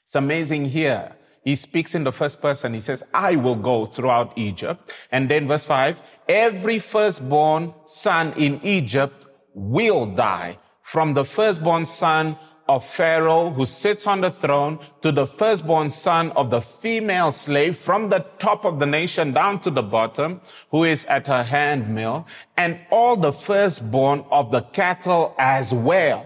It's 0.03 0.15
amazing 0.15 0.65
here. 0.65 1.15
He 1.43 1.55
speaks 1.55 1.95
in 1.95 2.03
the 2.03 2.11
first 2.11 2.39
person. 2.39 2.73
He 2.73 2.81
says, 2.81 3.03
I 3.13 3.35
will 3.35 3.55
go 3.55 3.87
throughout 3.87 4.37
Egypt. 4.37 4.93
And 5.11 5.29
then 5.29 5.47
verse 5.47 5.65
5 5.65 6.01
every 6.27 6.79
firstborn 6.79 7.73
son 7.85 8.31
in 8.37 8.59
Egypt 8.63 9.25
will 9.53 10.05
die 10.05 10.57
from 10.91 11.13
the 11.13 11.23
firstborn 11.23 11.85
son 11.85 12.37
of 12.67 12.85
Pharaoh 12.85 13.49
who 13.49 13.65
sits 13.65 14.05
on 14.07 14.19
the 14.19 14.29
throne 14.29 14.77
to 15.01 15.09
the 15.09 15.25
firstborn 15.25 15.89
son 15.89 16.31
of 16.31 16.51
the 16.51 16.59
female 16.61 17.31
slave 17.31 17.77
from 17.77 18.09
the 18.09 18.19
top 18.39 18.65
of 18.65 18.77
the 18.77 18.85
nation 18.85 19.31
down 19.31 19.61
to 19.61 19.71
the 19.71 19.81
bottom 19.81 20.41
who 20.69 20.83
is 20.83 21.05
at 21.05 21.27
her 21.27 21.43
handmill 21.43 22.27
and 22.57 22.77
all 22.91 23.15
the 23.15 23.31
firstborn 23.31 24.25
of 24.31 24.51
the 24.51 24.59
cattle 24.79 25.33
as 25.39 25.73
well, 25.73 26.25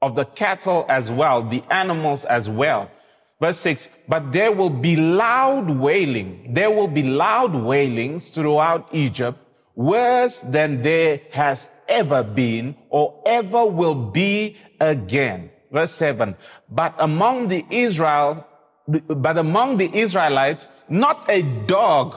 of 0.00 0.16
the 0.16 0.24
cattle 0.24 0.86
as 0.88 1.10
well, 1.10 1.42
the 1.42 1.62
animals 1.68 2.24
as 2.24 2.48
well. 2.48 2.90
Verse 3.38 3.58
6, 3.58 3.90
but 4.08 4.32
there 4.32 4.52
will 4.52 4.70
be 4.70 4.96
loud 4.96 5.68
wailing. 5.68 6.54
There 6.54 6.70
will 6.70 6.88
be 6.88 7.02
loud 7.02 7.54
wailing 7.54 8.18
throughout 8.18 8.88
Egypt, 8.92 9.38
worse 9.74 10.40
than 10.40 10.82
there 10.82 11.20
has 11.30 11.70
ever 11.88 12.22
been 12.22 12.76
or 12.90 13.22
ever 13.26 13.66
will 13.66 13.94
be 13.94 14.56
again. 14.80 15.50
Verse 15.70 15.92
7, 15.92 16.36
but 16.70 16.94
among 16.98 17.48
the 17.48 17.64
Israel, 17.70 18.46
but 18.86 19.38
among 19.38 19.76
the 19.76 19.90
Israelites, 19.96 20.68
not 20.88 21.28
a 21.28 21.42
dog 21.66 22.14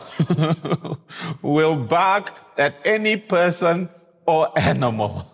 will 1.42 1.76
bark 1.76 2.34
at 2.58 2.76
any 2.86 3.18
person 3.18 3.90
or 4.28 4.52
animal. 4.60 5.26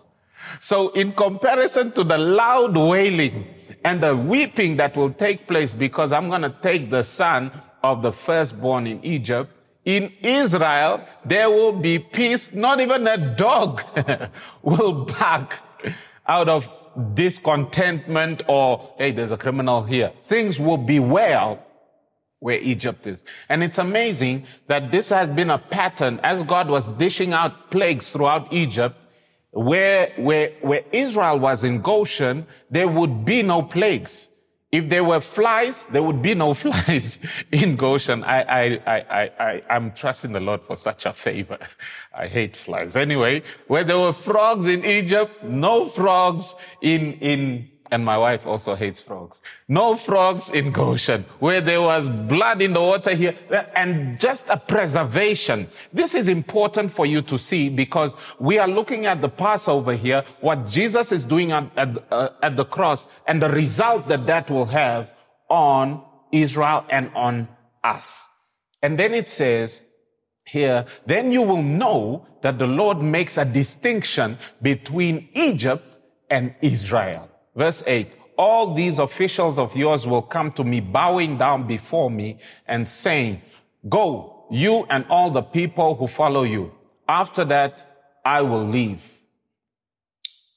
So 0.60 0.88
in 0.90 1.12
comparison 1.12 1.92
to 1.92 2.04
the 2.04 2.16
loud 2.16 2.76
wailing, 2.76 3.54
and 3.84 4.02
the 4.02 4.16
weeping 4.16 4.76
that 4.78 4.96
will 4.96 5.12
take 5.12 5.46
place 5.46 5.72
because 5.72 6.10
I'm 6.10 6.30
going 6.30 6.42
to 6.42 6.56
take 6.62 6.90
the 6.90 7.02
son 7.04 7.52
of 7.82 8.02
the 8.02 8.12
firstborn 8.12 8.86
in 8.86 9.04
Egypt. 9.04 9.52
In 9.84 10.12
Israel, 10.22 11.06
there 11.24 11.50
will 11.50 11.72
be 11.72 11.98
peace. 11.98 12.54
Not 12.54 12.80
even 12.80 13.06
a 13.06 13.18
dog 13.36 13.82
will 14.62 15.04
bark 15.04 15.60
out 16.26 16.48
of 16.48 16.70
discontentment 17.14 18.42
or, 18.48 18.94
hey, 18.98 19.12
there's 19.12 19.32
a 19.32 19.36
criminal 19.36 19.82
here. 19.82 20.12
Things 20.26 20.58
will 20.58 20.78
be 20.78 21.00
well 21.00 21.62
where 22.38 22.58
Egypt 22.58 23.06
is. 23.06 23.24
And 23.48 23.62
it's 23.62 23.78
amazing 23.78 24.46
that 24.68 24.90
this 24.90 25.08
has 25.08 25.28
been 25.30 25.50
a 25.50 25.58
pattern 25.58 26.20
as 26.22 26.42
God 26.42 26.68
was 26.68 26.86
dishing 26.88 27.32
out 27.32 27.70
plagues 27.70 28.12
throughout 28.12 28.52
Egypt 28.52 28.96
where, 29.50 30.12
where, 30.16 30.52
where 30.60 30.84
Israel 30.92 31.38
was 31.38 31.64
in 31.64 31.80
Goshen, 31.80 32.46
there 32.70 32.88
would 32.88 33.24
be 33.24 33.42
no 33.42 33.62
plagues. 33.62 34.28
If 34.74 34.88
there 34.88 35.04
were 35.04 35.20
flies, 35.20 35.84
there 35.84 36.02
would 36.02 36.20
be 36.20 36.34
no 36.34 36.52
flies 36.64 37.20
in 37.52 37.76
Goshen. 37.76 38.24
I, 38.24 38.42
I, 38.42 38.64
I, 38.86 39.30
I, 39.38 39.62
I'm 39.70 39.92
trusting 39.92 40.32
the 40.32 40.40
Lord 40.40 40.62
for 40.62 40.76
such 40.76 41.06
a 41.06 41.12
favor. 41.12 41.58
I 42.12 42.26
hate 42.26 42.56
flies. 42.56 42.96
Anyway, 42.96 43.44
where 43.68 43.84
there 43.84 44.00
were 44.00 44.12
frogs 44.12 44.66
in 44.66 44.84
Egypt, 44.84 45.44
no 45.44 45.86
frogs 45.86 46.56
in, 46.80 47.12
in, 47.20 47.70
and 47.90 48.04
my 48.04 48.16
wife 48.16 48.46
also 48.46 48.74
hates 48.74 49.00
frogs. 49.00 49.42
No 49.68 49.96
frogs 49.96 50.50
in 50.50 50.72
Goshen, 50.72 51.24
where 51.38 51.60
there 51.60 51.82
was 51.82 52.08
blood 52.08 52.62
in 52.62 52.72
the 52.72 52.80
water 52.80 53.14
here, 53.14 53.36
and 53.74 54.18
just 54.18 54.48
a 54.48 54.56
preservation. 54.56 55.68
This 55.92 56.14
is 56.14 56.28
important 56.28 56.90
for 56.90 57.06
you 57.06 57.22
to 57.22 57.38
see 57.38 57.68
because 57.68 58.14
we 58.38 58.58
are 58.58 58.68
looking 58.68 59.06
at 59.06 59.20
the 59.20 59.28
Passover 59.28 59.94
here, 59.94 60.24
what 60.40 60.68
Jesus 60.68 61.12
is 61.12 61.24
doing 61.24 61.52
at, 61.52 61.70
at, 61.76 62.04
uh, 62.10 62.30
at 62.42 62.56
the 62.56 62.64
cross, 62.64 63.06
and 63.26 63.42
the 63.42 63.50
result 63.50 64.08
that 64.08 64.26
that 64.26 64.50
will 64.50 64.66
have 64.66 65.10
on 65.48 66.02
Israel 66.32 66.84
and 66.90 67.10
on 67.14 67.48
us. 67.82 68.26
And 68.82 68.98
then 68.98 69.14
it 69.14 69.28
says, 69.28 69.82
here, 70.46 70.84
then 71.06 71.30
you 71.30 71.42
will 71.42 71.62
know 71.62 72.26
that 72.42 72.58
the 72.58 72.66
Lord 72.66 73.00
makes 73.00 73.38
a 73.38 73.44
distinction 73.44 74.38
between 74.60 75.28
Egypt 75.32 75.84
and 76.30 76.54
Israel. 76.60 77.30
Verse 77.54 77.82
8 77.86 78.12
All 78.36 78.74
these 78.74 78.98
officials 78.98 79.58
of 79.58 79.76
yours 79.76 80.06
will 80.06 80.22
come 80.22 80.50
to 80.52 80.64
me, 80.64 80.80
bowing 80.80 81.38
down 81.38 81.66
before 81.66 82.10
me 82.10 82.38
and 82.66 82.88
saying, 82.88 83.42
Go, 83.88 84.46
you 84.50 84.86
and 84.90 85.04
all 85.08 85.30
the 85.30 85.42
people 85.42 85.94
who 85.94 86.06
follow 86.06 86.42
you. 86.42 86.72
After 87.08 87.44
that, 87.46 88.20
I 88.24 88.42
will 88.42 88.64
leave. 88.64 89.20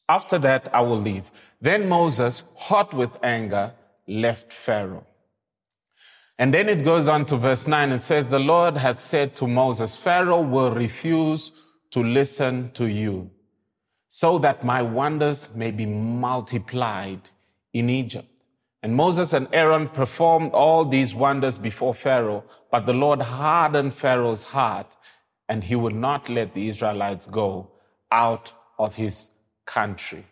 After 0.09 0.37
that, 0.39 0.73
I 0.73 0.81
will 0.81 0.99
leave. 0.99 1.29
Then 1.59 1.89
Moses, 1.89 2.43
hot 2.55 2.93
with 2.93 3.11
anger, 3.23 3.73
left 4.07 4.53
Pharaoh. 4.53 5.05
And 6.39 6.53
then 6.53 6.69
it 6.69 6.85
goes 6.85 7.07
on 7.07 7.25
to 7.25 7.35
verse 7.35 7.67
9. 7.67 7.91
It 7.91 8.05
says, 8.05 8.29
The 8.29 8.39
Lord 8.39 8.77
had 8.77 8.99
said 8.99 9.35
to 9.37 9.47
Moses, 9.47 9.97
Pharaoh 9.97 10.41
will 10.41 10.71
refuse 10.71 11.51
to 11.91 12.03
listen 12.03 12.71
to 12.73 12.85
you 12.85 13.31
so 14.09 14.37
that 14.39 14.63
my 14.63 14.81
wonders 14.81 15.53
may 15.55 15.71
be 15.71 15.85
multiplied 15.85 17.21
in 17.73 17.89
Egypt. 17.89 18.41
And 18.83 18.95
Moses 18.95 19.33
and 19.33 19.47
Aaron 19.53 19.89
performed 19.89 20.51
all 20.53 20.85
these 20.85 21.13
wonders 21.13 21.57
before 21.57 21.93
Pharaoh, 21.93 22.43
but 22.71 22.85
the 22.85 22.93
Lord 22.93 23.21
hardened 23.21 23.93
Pharaoh's 23.93 24.43
heart, 24.43 24.95
and 25.49 25.63
he 25.63 25.75
would 25.75 25.95
not 25.95 26.29
let 26.29 26.53
the 26.53 26.69
Israelites 26.69 27.27
go 27.27 27.71
out 28.11 28.53
of 28.79 28.95
his 28.95 29.31
country. 29.65 30.23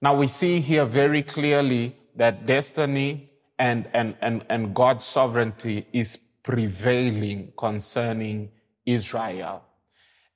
Now 0.00 0.14
we 0.14 0.28
see 0.28 0.60
here 0.60 0.84
very 0.84 1.22
clearly 1.22 1.96
that 2.16 2.46
destiny 2.46 3.30
and, 3.58 3.88
and, 3.92 4.16
and, 4.20 4.44
and 4.48 4.74
God's 4.74 5.04
sovereignty 5.04 5.86
is 5.92 6.18
prevailing 6.42 7.52
concerning 7.58 8.50
Israel. 8.84 9.62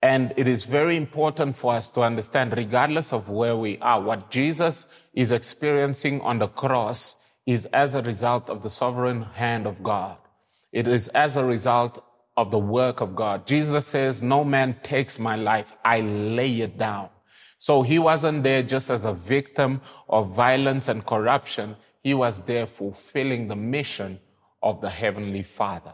And 0.03 0.33
it 0.37 0.49
is 0.49 0.65
very 0.65 0.97
important 0.97 1.57
for 1.57 1.75
us 1.75 1.91
to 1.91 2.01
understand, 2.03 2.57
regardless 2.57 3.13
of 3.13 3.29
where 3.29 3.57
we 3.57 3.79
are, 3.79 4.01
what 4.01 4.31
Jesus 4.31 4.87
is 5.13 5.31
experiencing 5.31 6.21
on 6.23 6.39
the 6.39 6.49
cross 6.49 7.17
is 7.47 7.67
as 7.67 7.95
a 7.95 8.03
result 8.03 8.49
of 8.49 8.63
the 8.63 8.71
sovereign 8.71 9.23
hand 9.23 9.67
of 9.67 9.83
God. 9.83 10.17
It 10.73 10.87
is 10.87 11.09
as 11.09 11.37
a 11.37 11.45
result 11.45 12.03
of 12.37 12.51
the 12.51 12.59
work 12.59 13.01
of 13.01 13.15
God. 13.15 13.47
Jesus 13.47 13.87
says, 13.87 14.23
no 14.23 14.45
man 14.45 14.77
takes 14.83 15.19
my 15.19 15.37
life. 15.37 15.75
I 15.85 16.01
lay 16.01 16.61
it 16.61 16.79
down. 16.79 17.11
So 17.59 17.83
he 17.83 17.99
wasn't 17.99 18.43
there 18.43 18.63
just 18.63 18.89
as 18.89 19.05
a 19.05 19.13
victim 19.13 19.83
of 20.09 20.35
violence 20.35 20.89
and 20.89 21.05
corruption. 21.05 21.77
He 22.03 22.15
was 22.15 22.41
there 22.43 22.67
fulfilling 22.67 23.49
the 23.49 23.57
mission 23.57 24.19
of 24.63 24.81
the 24.81 24.89
Heavenly 24.89 25.43
Father. 25.43 25.93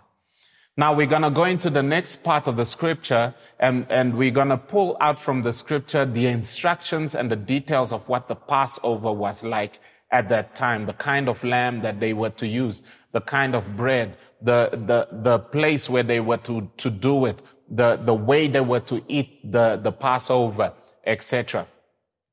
Now 0.76 0.94
we're 0.94 1.06
going 1.06 1.22
to 1.22 1.30
go 1.30 1.44
into 1.44 1.70
the 1.70 1.82
next 1.82 2.16
part 2.16 2.46
of 2.46 2.56
the 2.56 2.66
scripture 2.66 3.34
and, 3.58 3.86
and 3.88 4.16
we're 4.16 4.30
going 4.30 4.48
to 4.48 4.56
pull 4.56 4.96
out 5.00 5.18
from 5.18 5.42
the 5.42 5.52
scripture 5.52 6.04
the 6.04 6.26
instructions 6.26 7.14
and 7.14 7.30
the 7.30 7.36
details 7.36 7.92
of 7.92 8.06
what 8.08 8.28
the 8.28 8.34
Passover 8.34 9.12
was 9.12 9.42
like 9.42 9.80
at 10.10 10.28
that 10.28 10.54
time, 10.54 10.86
the 10.86 10.92
kind 10.92 11.28
of 11.28 11.42
lamb 11.42 11.82
that 11.82 11.98
they 11.98 12.12
were 12.12 12.30
to 12.30 12.46
use, 12.46 12.82
the 13.12 13.20
kind 13.20 13.54
of 13.54 13.76
bread, 13.76 14.16
the, 14.42 14.70
the, 14.72 15.08
the 15.22 15.38
place 15.38 15.88
where 15.88 16.02
they 16.02 16.20
were 16.20 16.36
to, 16.36 16.70
to 16.76 16.90
do 16.90 17.24
it, 17.26 17.40
the, 17.70 17.96
the 17.96 18.14
way 18.14 18.46
they 18.46 18.60
were 18.60 18.80
to 18.80 19.02
eat 19.08 19.50
the, 19.50 19.76
the 19.82 19.90
Passover, 19.90 20.72
etc. 21.04 21.66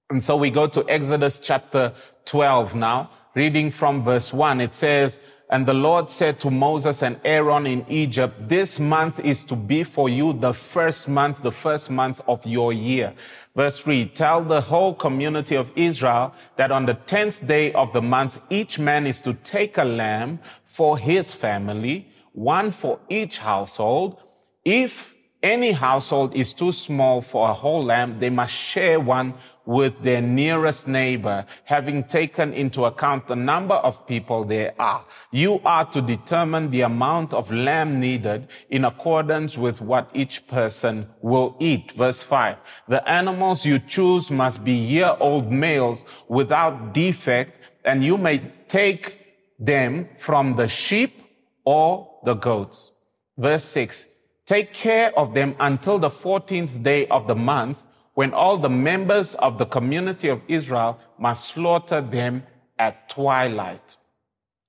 And 0.10 0.24
so 0.24 0.36
we 0.38 0.52
go 0.52 0.68
to 0.68 0.88
Exodus 0.90 1.40
chapter 1.40 1.94
12 2.26 2.76
now, 2.76 3.10
reading 3.34 3.72
from 3.72 4.04
verse 4.04 4.32
1. 4.34 4.62
It 4.62 4.76
says, 4.76 5.20
and 5.54 5.68
the 5.68 5.74
Lord 5.74 6.10
said 6.10 6.40
to 6.40 6.50
Moses 6.50 7.04
and 7.04 7.20
Aaron 7.24 7.68
in 7.68 7.86
Egypt, 7.88 8.50
this 8.50 8.80
month 8.80 9.20
is 9.20 9.44
to 9.44 9.56
be 9.56 9.84
for 9.84 10.10
you 10.10 10.34
the 10.34 10.52
first 10.52 11.08
month, 11.08 11.44
the 11.44 11.52
first 11.52 11.92
month 11.92 12.22
of 12.28 12.44
your 12.44 12.74
year. 12.74 13.14
Verse 13.56 13.78
3, 13.78 14.08
tell 14.16 14.44
the 14.44 14.62
whole 14.62 14.96
community 14.96 15.56
of 15.56 15.72
Israel 15.76 16.34
that 16.56 16.72
on 16.72 16.88
the 16.88 16.96
10th 16.96 17.46
day 17.46 17.72
of 17.74 17.94
the 17.94 18.02
month, 18.02 18.42
each 18.50 18.80
man 18.80 19.06
is 19.06 19.22
to 19.22 19.36
take 19.36 19.78
a 19.78 19.84
lamb 19.84 20.40
for 20.66 20.98
his 20.98 21.36
family, 21.36 22.08
one 22.32 22.72
for 22.72 23.00
each 23.08 23.38
household. 23.38 24.24
If 24.66 25.13
any 25.44 25.74
household 25.74 26.34
is 26.34 26.54
too 26.54 26.72
small 26.72 27.22
for 27.22 27.50
a 27.50 27.54
whole 27.54 27.84
lamb, 27.84 28.18
they 28.20 28.30
must 28.30 28.54
share 28.54 29.00
one 29.00 29.34
with 29.66 29.94
their 30.02 30.22
nearest 30.22 30.88
neighbor, 30.88 31.46
having 31.66 32.04
taken 32.04 32.54
into 32.54 32.86
account 32.86 33.28
the 33.28 33.36
number 33.36 33.76
of 33.76 34.08
people 34.08 34.46
there 34.46 34.74
are. 34.80 35.06
You 35.32 35.62
are 35.66 35.86
to 35.92 36.02
determine 36.02 36.72
the 36.72 36.82
amount 36.82 37.34
of 37.34 37.52
lamb 37.52 38.00
needed 38.00 38.48
in 38.70 38.86
accordance 38.86 39.58
with 39.58 39.82
what 39.82 40.10
each 40.14 40.48
person 40.48 41.08
will 41.22 41.56
eat. 41.60 41.92
Verse 41.92 42.22
5. 42.22 42.58
The 42.88 43.08
animals 43.08 43.66
you 43.66 43.80
choose 43.80 44.32
must 44.32 44.64
be 44.64 44.74
year 44.74 45.16
old 45.20 45.52
males 45.52 46.06
without 46.28 46.94
defect, 46.94 47.60
and 47.86 48.04
you 48.04 48.18
may 48.18 48.40
take 48.70 49.20
them 49.60 50.08
from 50.18 50.56
the 50.56 50.68
sheep 50.68 51.22
or 51.66 52.20
the 52.24 52.34
goats. 52.34 52.92
Verse 53.38 53.64
6. 53.66 54.13
Take 54.46 54.74
care 54.74 55.18
of 55.18 55.34
them 55.34 55.56
until 55.60 56.00
the 56.00 56.10
14th 56.10 56.84
day 56.84 57.08
of 57.08 57.28
the 57.28 57.36
month 57.36 57.84
when 58.14 58.34
all 58.34 58.58
the 58.58 58.70
members 58.70 59.36
of 59.36 59.58
the 59.58 59.66
community 59.66 60.28
of 60.28 60.42
Israel 60.48 61.00
must 61.18 61.50
slaughter 61.50 62.02
them 62.02 62.44
at 62.78 63.10
twilight, 63.10 63.98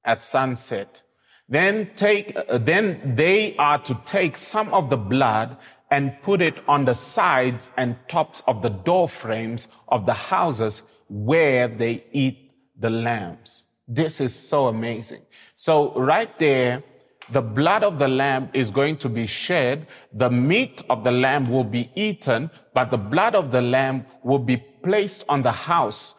at 0.04 0.22
sunset. 0.22 1.02
Then 1.48 1.90
take, 1.94 2.36
then 2.48 3.14
they 3.16 3.56
are 3.56 3.78
to 3.80 4.00
take 4.04 4.36
some 4.36 4.72
of 4.72 4.88
the 4.90 4.96
blood 4.96 5.56
and 5.90 6.20
put 6.22 6.40
it 6.40 6.56
on 6.66 6.84
the 6.84 6.94
sides 6.94 7.70
and 7.76 7.96
tops 8.08 8.42
of 8.46 8.62
the 8.62 8.70
door 8.70 9.08
frames 9.08 9.68
of 9.88 10.06
the 10.06 10.14
houses 10.14 10.82
where 11.08 11.68
they 11.68 12.04
eat 12.12 12.52
the 12.78 12.90
lambs. 12.90 13.66
This 13.86 14.20
is 14.20 14.34
so 14.34 14.68
amazing. 14.68 15.22
So 15.56 15.92
right 15.94 16.36
there, 16.38 16.82
the 17.30 17.42
blood 17.42 17.82
of 17.82 17.98
the 17.98 18.08
lamb 18.08 18.50
is 18.52 18.70
going 18.70 18.96
to 18.98 19.08
be 19.08 19.26
shed. 19.26 19.86
The 20.12 20.30
meat 20.30 20.82
of 20.90 21.04
the 21.04 21.12
lamb 21.12 21.50
will 21.50 21.64
be 21.64 21.90
eaten, 21.94 22.50
but 22.74 22.90
the 22.90 22.98
blood 22.98 23.34
of 23.34 23.50
the 23.50 23.62
lamb 23.62 24.06
will 24.22 24.38
be 24.38 24.58
placed 24.82 25.24
on 25.28 25.42
the 25.42 25.52
house 25.52 26.14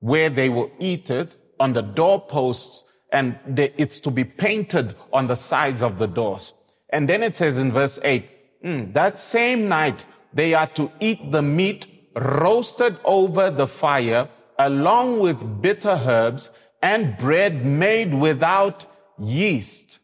where 0.00 0.30
they 0.30 0.48
will 0.48 0.70
eat 0.78 1.10
it 1.10 1.32
on 1.60 1.72
the 1.72 1.82
doorposts 1.82 2.84
and 3.12 3.38
it's 3.56 4.00
to 4.00 4.10
be 4.10 4.24
painted 4.24 4.94
on 5.12 5.26
the 5.26 5.34
sides 5.34 5.82
of 5.82 5.98
the 5.98 6.06
doors. 6.06 6.54
And 6.90 7.08
then 7.08 7.22
it 7.22 7.36
says 7.36 7.58
in 7.58 7.72
verse 7.72 7.98
8, 8.02 8.64
mm, 8.64 8.92
that 8.94 9.18
same 9.18 9.68
night 9.68 10.04
they 10.32 10.54
are 10.54 10.66
to 10.68 10.90
eat 11.00 11.30
the 11.30 11.42
meat 11.42 11.86
roasted 12.14 12.98
over 13.04 13.50
the 13.50 13.66
fire 13.66 14.28
along 14.58 15.20
with 15.20 15.62
bitter 15.62 16.00
herbs 16.04 16.50
and 16.82 17.16
bread 17.16 17.64
made 17.64 18.12
without 18.14 18.84
yeast. 19.18 20.00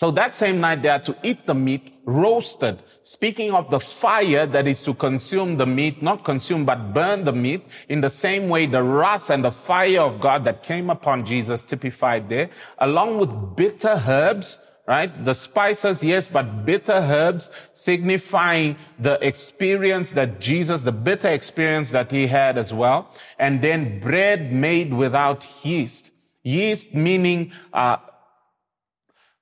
So 0.00 0.10
that 0.12 0.34
same 0.34 0.62
night 0.62 0.80
they 0.82 0.88
are 0.88 1.02
to 1.02 1.14
eat 1.22 1.44
the 1.44 1.54
meat 1.54 1.92
roasted. 2.06 2.78
Speaking 3.02 3.52
of 3.52 3.70
the 3.70 3.78
fire 3.78 4.46
that 4.46 4.66
is 4.66 4.80
to 4.84 4.94
consume 4.94 5.58
the 5.58 5.66
meat, 5.66 6.00
not 6.02 6.24
consume, 6.24 6.64
but 6.64 6.94
burn 6.94 7.24
the 7.24 7.34
meat, 7.34 7.66
in 7.90 8.00
the 8.00 8.08
same 8.08 8.48
way 8.48 8.64
the 8.64 8.82
wrath 8.82 9.28
and 9.28 9.44
the 9.44 9.50
fire 9.50 10.00
of 10.00 10.18
God 10.18 10.42
that 10.46 10.62
came 10.62 10.88
upon 10.88 11.26
Jesus 11.26 11.62
typified 11.64 12.30
there, 12.30 12.48
along 12.78 13.18
with 13.18 13.56
bitter 13.56 14.02
herbs, 14.08 14.58
right? 14.88 15.22
The 15.22 15.34
spices, 15.34 16.02
yes, 16.02 16.28
but 16.28 16.64
bitter 16.64 16.94
herbs 16.94 17.50
signifying 17.74 18.76
the 18.98 19.18
experience 19.20 20.12
that 20.12 20.40
Jesus, 20.40 20.82
the 20.82 20.92
bitter 20.92 21.28
experience 21.28 21.90
that 21.90 22.10
he 22.10 22.26
had 22.26 22.56
as 22.56 22.72
well. 22.72 23.14
And 23.38 23.60
then 23.60 24.00
bread 24.00 24.50
made 24.50 24.94
without 24.94 25.46
yeast. 25.62 26.10
Yeast 26.42 26.94
meaning 26.94 27.52
uh, 27.74 27.98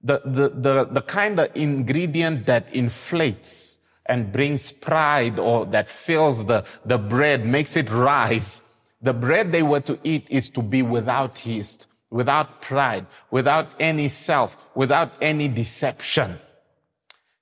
the, 0.02 0.20
the, 0.24 0.48
the, 0.50 0.84
the 0.84 1.02
kind 1.02 1.40
of 1.40 1.50
ingredient 1.56 2.46
that 2.46 2.72
inflates 2.72 3.78
and 4.06 4.32
brings 4.32 4.72
pride 4.72 5.38
or 5.38 5.66
that 5.66 5.88
fills 5.88 6.46
the, 6.46 6.64
the 6.84 6.98
bread, 6.98 7.44
makes 7.44 7.76
it 7.76 7.90
rise. 7.90 8.62
The 9.02 9.12
bread 9.12 9.52
they 9.52 9.62
were 9.62 9.80
to 9.80 9.98
eat 10.02 10.26
is 10.30 10.48
to 10.50 10.62
be 10.62 10.82
without 10.82 11.44
yeast, 11.44 11.86
without 12.10 12.62
pride, 12.62 13.06
without 13.30 13.68
any 13.78 14.08
self, 14.08 14.56
without 14.74 15.12
any 15.20 15.48
deception. 15.48 16.38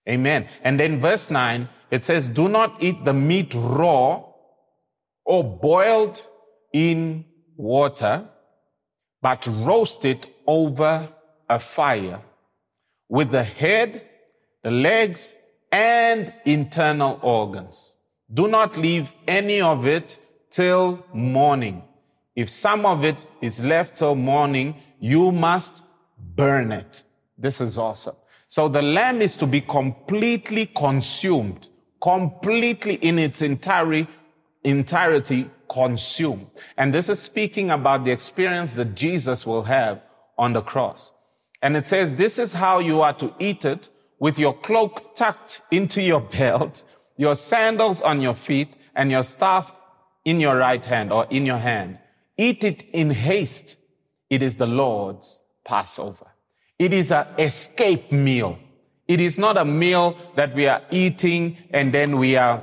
Amen. 0.08 0.48
And 0.62 0.80
then 0.80 1.00
verse 1.00 1.30
9, 1.30 1.68
it 1.90 2.04
says, 2.04 2.26
Do 2.26 2.48
not 2.48 2.82
eat 2.82 3.04
the 3.04 3.14
meat 3.14 3.52
raw 3.54 4.24
or 5.24 5.44
boiled 5.44 6.26
in 6.72 7.24
water, 7.56 8.28
but 9.22 9.46
roast 9.46 10.04
it 10.04 10.26
over 10.46 11.08
a 11.48 11.58
fire 11.58 12.20
with 13.08 13.30
the 13.30 13.44
head, 13.44 14.02
the 14.62 14.70
legs, 14.70 15.34
and 15.72 16.32
internal 16.44 17.18
organs. 17.22 17.94
Do 18.32 18.48
not 18.48 18.76
leave 18.76 19.12
any 19.26 19.60
of 19.60 19.86
it 19.86 20.18
till 20.50 21.04
morning. 21.12 21.82
If 22.34 22.48
some 22.48 22.84
of 22.84 23.04
it 23.04 23.16
is 23.40 23.60
left 23.60 23.96
till 23.96 24.14
morning, 24.14 24.76
you 24.98 25.32
must 25.32 25.82
burn 26.18 26.72
it. 26.72 27.02
This 27.38 27.60
is 27.60 27.78
awesome. 27.78 28.16
So 28.48 28.68
the 28.68 28.82
lamb 28.82 29.22
is 29.22 29.36
to 29.36 29.46
be 29.46 29.60
completely 29.60 30.66
consumed, 30.66 31.68
completely 32.00 32.94
in 32.94 33.18
its 33.18 33.42
entirety, 33.42 34.06
entirety 34.64 35.50
consumed. 35.68 36.46
And 36.76 36.94
this 36.94 37.08
is 37.08 37.20
speaking 37.20 37.70
about 37.70 38.04
the 38.04 38.12
experience 38.12 38.74
that 38.74 38.94
Jesus 38.94 39.46
will 39.46 39.64
have 39.64 40.02
on 40.38 40.52
the 40.52 40.62
cross. 40.62 41.12
And 41.66 41.76
it 41.76 41.88
says, 41.88 42.14
this 42.14 42.38
is 42.38 42.52
how 42.52 42.78
you 42.78 43.00
are 43.00 43.14
to 43.14 43.34
eat 43.40 43.64
it 43.64 43.88
with 44.20 44.38
your 44.38 44.54
cloak 44.54 45.16
tucked 45.16 45.62
into 45.72 46.00
your 46.00 46.20
belt, 46.38 46.84
your 47.16 47.34
sandals 47.34 48.00
on 48.02 48.20
your 48.20 48.34
feet, 48.34 48.68
and 48.94 49.10
your 49.10 49.24
staff 49.24 49.72
in 50.24 50.38
your 50.38 50.56
right 50.56 50.86
hand 50.86 51.12
or 51.12 51.26
in 51.28 51.44
your 51.44 51.58
hand. 51.58 51.98
Eat 52.38 52.62
it 52.62 52.84
in 52.92 53.10
haste. 53.10 53.78
It 54.30 54.42
is 54.42 54.54
the 54.58 54.66
Lord's 54.68 55.42
Passover. 55.64 56.28
It 56.78 56.92
is 56.92 57.10
an 57.10 57.26
escape 57.36 58.12
meal. 58.12 58.60
It 59.08 59.20
is 59.20 59.36
not 59.36 59.56
a 59.56 59.64
meal 59.64 60.16
that 60.36 60.54
we 60.54 60.68
are 60.68 60.82
eating 60.92 61.58
and 61.70 61.92
then 61.92 62.18
we 62.18 62.36
are 62.36 62.62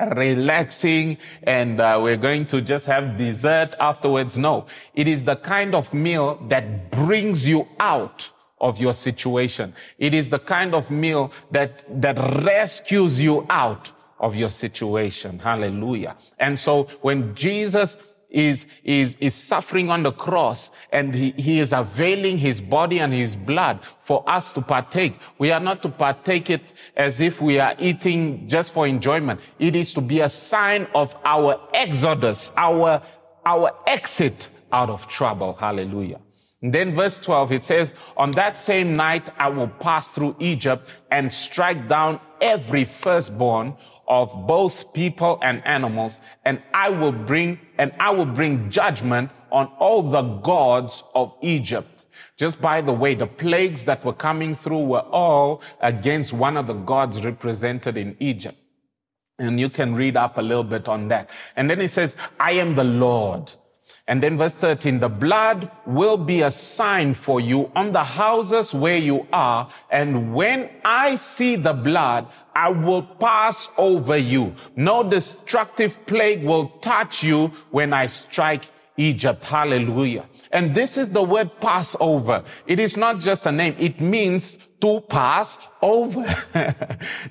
relaxing 0.00 1.18
and 1.42 1.80
uh, 1.80 2.00
we're 2.02 2.16
going 2.16 2.46
to 2.46 2.60
just 2.60 2.86
have 2.86 3.16
dessert 3.18 3.74
afterwards. 3.78 4.38
No, 4.38 4.66
it 4.94 5.06
is 5.06 5.24
the 5.24 5.36
kind 5.36 5.74
of 5.74 5.92
meal 5.92 6.38
that 6.48 6.90
brings 6.90 7.46
you 7.46 7.68
out 7.78 8.30
of 8.60 8.80
your 8.80 8.94
situation. 8.94 9.74
It 9.98 10.14
is 10.14 10.28
the 10.28 10.38
kind 10.38 10.74
of 10.74 10.90
meal 10.90 11.32
that, 11.50 11.84
that 12.00 12.16
rescues 12.44 13.20
you 13.20 13.46
out 13.50 13.90
of 14.18 14.36
your 14.36 14.50
situation. 14.50 15.38
Hallelujah. 15.38 16.16
And 16.38 16.58
so 16.58 16.84
when 17.02 17.34
Jesus 17.34 17.96
is, 18.32 18.66
is, 18.82 19.16
is 19.20 19.34
suffering 19.34 19.90
on 19.90 20.02
the 20.02 20.10
cross 20.10 20.70
and 20.90 21.14
he, 21.14 21.30
he 21.32 21.60
is 21.60 21.72
availing 21.72 22.38
his 22.38 22.60
body 22.60 22.98
and 22.98 23.12
his 23.12 23.36
blood 23.36 23.78
for 24.00 24.28
us 24.28 24.52
to 24.54 24.62
partake. 24.62 25.14
We 25.38 25.52
are 25.52 25.60
not 25.60 25.82
to 25.82 25.88
partake 25.88 26.50
it 26.50 26.72
as 26.96 27.20
if 27.20 27.40
we 27.40 27.60
are 27.60 27.76
eating 27.78 28.48
just 28.48 28.72
for 28.72 28.86
enjoyment. 28.86 29.40
It 29.58 29.76
is 29.76 29.92
to 29.94 30.00
be 30.00 30.20
a 30.20 30.28
sign 30.28 30.88
of 30.94 31.14
our 31.24 31.60
exodus, 31.74 32.52
our, 32.56 33.02
our 33.44 33.70
exit 33.86 34.48
out 34.72 34.88
of 34.88 35.06
trouble. 35.06 35.52
Hallelujah. 35.52 36.20
And 36.62 36.72
then 36.72 36.94
verse 36.94 37.18
12, 37.18 37.52
it 37.52 37.64
says, 37.64 37.92
on 38.16 38.30
that 38.32 38.56
same 38.56 38.92
night, 38.92 39.28
I 39.36 39.48
will 39.48 39.68
pass 39.68 40.08
through 40.08 40.36
Egypt 40.38 40.88
and 41.10 41.32
strike 41.32 41.88
down 41.88 42.20
every 42.40 42.84
firstborn 42.84 43.76
of 44.08 44.46
both 44.46 44.92
people 44.92 45.38
and 45.42 45.64
animals, 45.66 46.20
and 46.44 46.62
I 46.74 46.90
will 46.90 47.12
bring, 47.12 47.58
and 47.78 47.92
I 47.98 48.10
will 48.10 48.26
bring 48.26 48.70
judgment 48.70 49.30
on 49.50 49.66
all 49.78 50.02
the 50.02 50.22
gods 50.22 51.02
of 51.14 51.34
Egypt. 51.42 52.04
Just 52.36 52.60
by 52.60 52.80
the 52.80 52.92
way, 52.92 53.14
the 53.14 53.26
plagues 53.26 53.84
that 53.84 54.04
were 54.04 54.12
coming 54.12 54.54
through 54.54 54.84
were 54.84 55.06
all 55.10 55.62
against 55.80 56.32
one 56.32 56.56
of 56.56 56.66
the 56.66 56.74
gods 56.74 57.24
represented 57.24 57.96
in 57.96 58.16
Egypt. 58.20 58.58
And 59.38 59.58
you 59.58 59.68
can 59.68 59.94
read 59.94 60.16
up 60.16 60.38
a 60.38 60.42
little 60.42 60.64
bit 60.64 60.88
on 60.88 61.08
that. 61.08 61.30
And 61.56 61.68
then 61.68 61.80
he 61.80 61.88
says, 61.88 62.16
I 62.38 62.52
am 62.52 62.74
the 62.74 62.84
Lord. 62.84 63.52
And 64.08 64.22
then 64.22 64.36
verse 64.36 64.54
13, 64.54 64.98
the 65.00 65.08
blood 65.08 65.70
will 65.86 66.16
be 66.16 66.42
a 66.42 66.50
sign 66.50 67.14
for 67.14 67.40
you 67.40 67.70
on 67.76 67.92
the 67.92 68.02
houses 68.02 68.74
where 68.74 68.96
you 68.96 69.26
are. 69.32 69.70
And 69.90 70.34
when 70.34 70.70
I 70.84 71.14
see 71.16 71.56
the 71.56 71.72
blood, 71.72 72.26
I 72.54 72.70
will 72.70 73.02
pass 73.02 73.70
over 73.76 74.16
you. 74.16 74.54
No 74.76 75.02
destructive 75.02 76.04
plague 76.06 76.44
will 76.44 76.68
touch 76.80 77.22
you 77.22 77.48
when 77.70 77.92
I 77.92 78.06
strike 78.06 78.64
Egypt. 78.96 79.44
Hallelujah. 79.44 80.26
And 80.52 80.74
this 80.74 80.96
is 80.98 81.10
the 81.10 81.22
word 81.22 81.50
Passover. 81.60 82.44
It 82.66 82.78
is 82.78 82.96
not 82.96 83.20
just 83.20 83.46
a 83.46 83.52
name. 83.52 83.74
It 83.78 84.00
means 84.00 84.58
to 84.82 85.00
pass 85.00 85.58
over. 85.80 86.24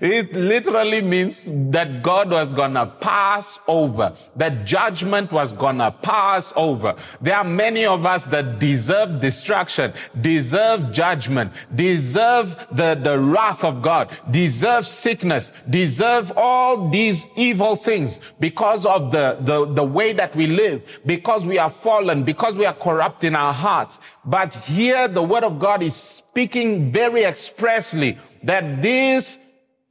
it 0.02 0.34
literally 0.34 1.02
means 1.02 1.46
that 1.70 2.02
God 2.02 2.32
was 2.32 2.52
gonna 2.54 2.86
pass 2.86 3.60
over. 3.68 4.16
That 4.38 4.66
judgment 4.66 5.34
was 5.34 5.52
gonna 5.52 5.92
pass 5.92 6.54
over. 6.56 6.96
There 7.20 7.36
are 7.36 7.44
many 7.44 7.86
of 7.86 8.06
us 8.06 8.24
that 8.26 8.60
deserve 8.60 9.20
destruction, 9.20 9.92
deserve 10.22 10.94
judgment, 10.94 11.52
deserve 11.76 12.68
the, 12.72 12.96
the 12.96 13.20
wrath 13.20 13.66
of 13.66 13.82
God, 13.82 14.10
deserve 14.32 14.88
sickness, 14.88 15.52
deserve 15.70 16.32
all 16.38 16.90
these 16.90 17.26
evil 17.36 17.76
things 17.76 18.22
because 18.40 18.86
of 18.86 19.12
the, 19.12 19.38
the, 19.42 19.66
the 19.66 19.84
way 19.84 20.14
that 20.14 20.34
we 20.38 20.48
live, 20.48 21.02
because 21.06 21.46
we 21.46 21.58
are 21.58 21.70
fallen, 21.70 22.24
because 22.24 22.56
we 22.56 22.66
are 22.66 22.74
corrupt 22.74 23.26
in 23.26 23.36
our 23.36 23.54
hearts. 23.54 24.00
But 24.26 24.54
here 24.54 25.08
the 25.08 25.24
word 25.24 25.44
of 25.44 25.60
God 25.60 25.82
is 25.82 25.96
speaking 25.96 26.92
very 26.92 27.24
expressly 27.24 28.18
that 28.44 28.82
this 28.82 29.40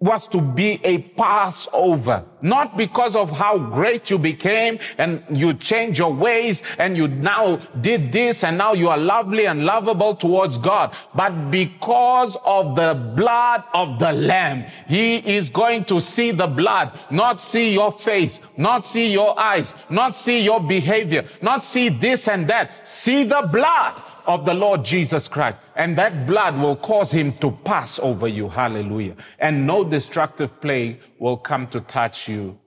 was 0.00 0.26
to 0.26 0.40
be 0.40 0.80
a 0.82 0.96
Passover, 0.96 2.24
not 2.40 2.74
because 2.78 3.14
of 3.14 3.30
how 3.30 3.58
great 3.58 4.08
you 4.08 4.18
became 4.18 4.78
and 4.96 5.22
you 5.30 5.52
changed 5.52 5.98
your 5.98 6.14
ways 6.14 6.62
and 6.78 6.96
you 6.96 7.06
now 7.06 7.56
did 7.82 8.10
this 8.10 8.42
and 8.42 8.56
now 8.56 8.72
you 8.72 8.88
are 8.88 8.96
lovely 8.96 9.44
and 9.44 9.66
lovable 9.66 10.14
towards 10.14 10.56
God, 10.56 10.96
but 11.14 11.50
because 11.50 12.38
of 12.46 12.76
the 12.76 12.94
blood 13.14 13.62
of 13.74 13.98
the 13.98 14.12
Lamb. 14.12 14.64
He 14.88 15.16
is 15.16 15.50
going 15.50 15.84
to 15.86 16.00
see 16.00 16.30
the 16.30 16.46
blood, 16.46 16.98
not 17.10 17.42
see 17.42 17.74
your 17.74 17.92
face, 17.92 18.40
not 18.56 18.86
see 18.86 19.12
your 19.12 19.38
eyes, 19.38 19.74
not 19.90 20.16
see 20.16 20.40
your 20.40 20.60
behavior, 20.60 21.26
not 21.42 21.66
see 21.66 21.90
this 21.90 22.26
and 22.26 22.48
that. 22.48 22.88
See 22.88 23.24
the 23.24 23.46
blood 23.52 24.02
of 24.34 24.46
the 24.46 24.54
Lord 24.54 24.84
Jesus 24.84 25.28
Christ. 25.28 25.60
And 25.76 25.98
that 25.98 26.26
blood 26.26 26.56
will 26.56 26.76
cause 26.76 27.10
him 27.12 27.32
to 27.34 27.50
pass 27.50 27.98
over 27.98 28.28
you. 28.28 28.48
Hallelujah. 28.48 29.16
And 29.38 29.66
no 29.66 29.84
destructive 29.84 30.60
plague 30.60 31.00
will 31.18 31.36
come 31.36 31.66
to 31.68 31.80
touch 31.80 32.28
you 32.28 32.58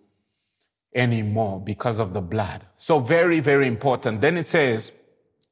anymore 0.95 1.59
because 1.59 1.99
of 1.99 2.13
the 2.13 2.21
blood. 2.21 2.65
So 2.75 2.99
very, 2.99 3.39
very 3.39 3.67
important. 3.67 4.21
Then 4.21 4.37
it 4.37 4.49
says, 4.49 4.91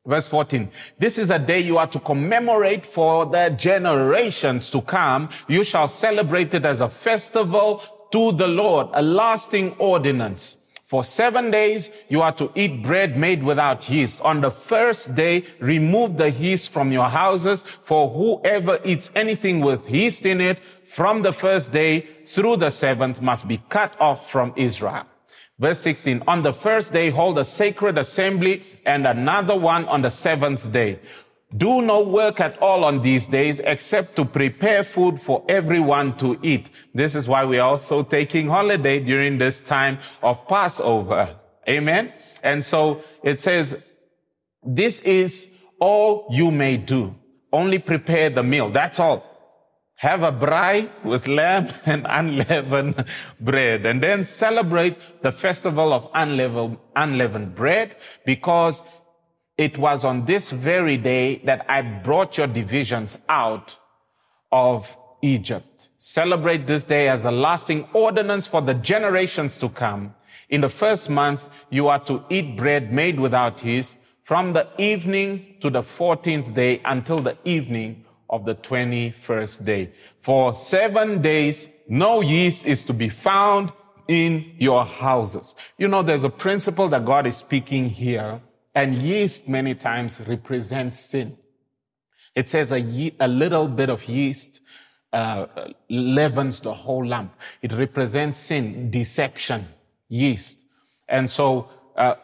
Verse 0.03 0.25
14, 0.25 0.71
this 0.97 1.19
is 1.19 1.29
a 1.29 1.37
day 1.37 1.59
you 1.59 1.77
are 1.77 1.85
to 1.85 1.99
commemorate 1.99 2.87
for 2.87 3.27
the 3.27 3.49
generations 3.49 4.71
to 4.71 4.81
come. 4.81 5.29
You 5.47 5.63
shall 5.63 5.87
celebrate 5.87 6.55
it 6.55 6.65
as 6.65 6.81
a 6.81 6.89
festival 6.89 7.83
to 8.11 8.31
the 8.31 8.47
Lord, 8.47 8.87
a 8.93 9.03
lasting 9.03 9.73
ordinance. 9.73 10.57
For 10.91 11.05
seven 11.05 11.51
days, 11.51 11.89
you 12.09 12.21
are 12.21 12.33
to 12.33 12.51
eat 12.53 12.83
bread 12.83 13.15
made 13.15 13.41
without 13.43 13.89
yeast. 13.89 14.19
On 14.23 14.41
the 14.41 14.51
first 14.51 15.15
day, 15.15 15.45
remove 15.59 16.17
the 16.17 16.29
yeast 16.29 16.67
from 16.67 16.91
your 16.91 17.07
houses, 17.07 17.61
for 17.61 18.09
whoever 18.09 18.77
eats 18.83 19.09
anything 19.15 19.61
with 19.61 19.89
yeast 19.89 20.25
in 20.25 20.41
it 20.41 20.59
from 20.85 21.21
the 21.21 21.31
first 21.31 21.71
day 21.71 22.01
through 22.27 22.57
the 22.57 22.69
seventh 22.69 23.21
must 23.21 23.47
be 23.47 23.61
cut 23.69 23.95
off 24.01 24.29
from 24.29 24.51
Israel. 24.57 25.05
Verse 25.57 25.79
16, 25.79 26.23
on 26.27 26.43
the 26.43 26.51
first 26.51 26.91
day, 26.91 27.09
hold 27.09 27.39
a 27.39 27.45
sacred 27.45 27.97
assembly 27.97 28.61
and 28.85 29.07
another 29.07 29.57
one 29.57 29.85
on 29.85 30.01
the 30.01 30.09
seventh 30.09 30.73
day. 30.73 30.99
Do 31.55 31.81
no 31.81 32.01
work 32.01 32.39
at 32.39 32.57
all 32.59 32.85
on 32.85 33.01
these 33.01 33.27
days 33.27 33.59
except 33.59 34.15
to 34.15 34.25
prepare 34.25 34.83
food 34.83 35.19
for 35.19 35.43
everyone 35.49 36.15
to 36.17 36.39
eat. 36.41 36.69
This 36.93 37.13
is 37.13 37.27
why 37.27 37.43
we 37.45 37.59
are 37.59 37.71
also 37.71 38.03
taking 38.03 38.47
holiday 38.47 38.99
during 38.99 39.37
this 39.37 39.61
time 39.61 39.99
of 40.23 40.47
Passover. 40.47 41.35
Amen. 41.67 42.13
And 42.41 42.63
so 42.63 43.03
it 43.21 43.41
says, 43.41 43.83
this 44.63 45.01
is 45.01 45.51
all 45.79 46.27
you 46.31 46.51
may 46.51 46.77
do. 46.77 47.15
Only 47.51 47.79
prepare 47.79 48.29
the 48.29 48.43
meal. 48.43 48.69
That's 48.69 48.99
all. 48.99 49.27
Have 49.95 50.23
a 50.23 50.31
braai 50.31 50.89
with 51.03 51.27
lamb 51.27 51.67
and 51.85 52.07
unleavened 52.09 53.05
bread 53.39 53.85
and 53.85 54.01
then 54.01 54.25
celebrate 54.25 55.21
the 55.21 55.31
festival 55.31 55.93
of 55.93 56.09
unleavened, 56.13 56.77
unleavened 56.95 57.55
bread 57.55 57.97
because 58.25 58.81
it 59.61 59.77
was 59.77 60.03
on 60.03 60.25
this 60.25 60.49
very 60.49 60.97
day 60.97 61.35
that 61.45 61.63
I 61.69 61.83
brought 61.83 62.35
your 62.35 62.47
divisions 62.47 63.19
out 63.29 63.75
of 64.51 64.97
Egypt. 65.21 65.89
Celebrate 65.99 66.65
this 66.65 66.85
day 66.85 67.07
as 67.07 67.25
a 67.25 67.31
lasting 67.31 67.87
ordinance 67.93 68.47
for 68.47 68.63
the 68.63 68.73
generations 68.73 69.57
to 69.57 69.69
come. 69.69 70.15
In 70.49 70.61
the 70.61 70.69
first 70.69 71.11
month, 71.11 71.45
you 71.69 71.89
are 71.89 72.03
to 72.05 72.23
eat 72.31 72.57
bread 72.57 72.91
made 72.91 73.19
without 73.19 73.63
yeast 73.63 73.97
from 74.23 74.51
the 74.51 74.67
evening 74.79 75.57
to 75.59 75.69
the 75.69 75.83
14th 75.83 76.55
day 76.55 76.81
until 76.83 77.19
the 77.19 77.37
evening 77.45 78.03
of 78.31 78.45
the 78.45 78.55
21st 78.55 79.63
day. 79.63 79.91
For 80.21 80.55
seven 80.55 81.21
days, 81.21 81.69
no 81.87 82.21
yeast 82.21 82.65
is 82.65 82.83
to 82.85 82.93
be 82.93 83.09
found 83.09 83.71
in 84.07 84.55
your 84.57 84.85
houses. 84.85 85.55
You 85.77 85.87
know, 85.87 86.01
there's 86.01 86.23
a 86.23 86.29
principle 86.29 86.89
that 86.89 87.05
God 87.05 87.27
is 87.27 87.37
speaking 87.37 87.89
here 87.89 88.41
and 88.73 88.95
yeast 88.95 89.49
many 89.49 89.75
times 89.75 90.21
represents 90.27 90.99
sin. 90.99 91.37
It 92.35 92.47
says 92.49 92.71
a, 92.71 92.79
ye- 92.79 93.15
a 93.19 93.27
little 93.27 93.67
bit 93.67 93.89
of 93.89 94.07
yeast 94.07 94.61
uh, 95.11 95.47
leavens 95.89 96.61
the 96.61 96.73
whole 96.73 97.05
lump. 97.05 97.33
It 97.61 97.73
represents 97.73 98.39
sin, 98.39 98.89
deception, 98.89 99.67
yeast. 100.07 100.61
And 101.09 101.29
so 101.29 101.69
uh, 101.97 102.15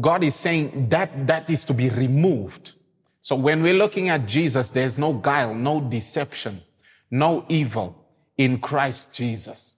God 0.00 0.22
is 0.22 0.36
saying 0.36 0.88
that 0.90 1.26
that 1.26 1.50
is 1.50 1.64
to 1.64 1.74
be 1.74 1.90
removed. 1.90 2.72
So 3.20 3.34
when 3.34 3.62
we're 3.62 3.74
looking 3.74 4.08
at 4.08 4.26
Jesus, 4.26 4.70
there's 4.70 4.98
no 4.98 5.12
guile, 5.12 5.54
no 5.54 5.80
deception, 5.80 6.62
no 7.10 7.44
evil 7.48 8.06
in 8.38 8.60
Christ 8.60 9.14
Jesus. 9.14 9.74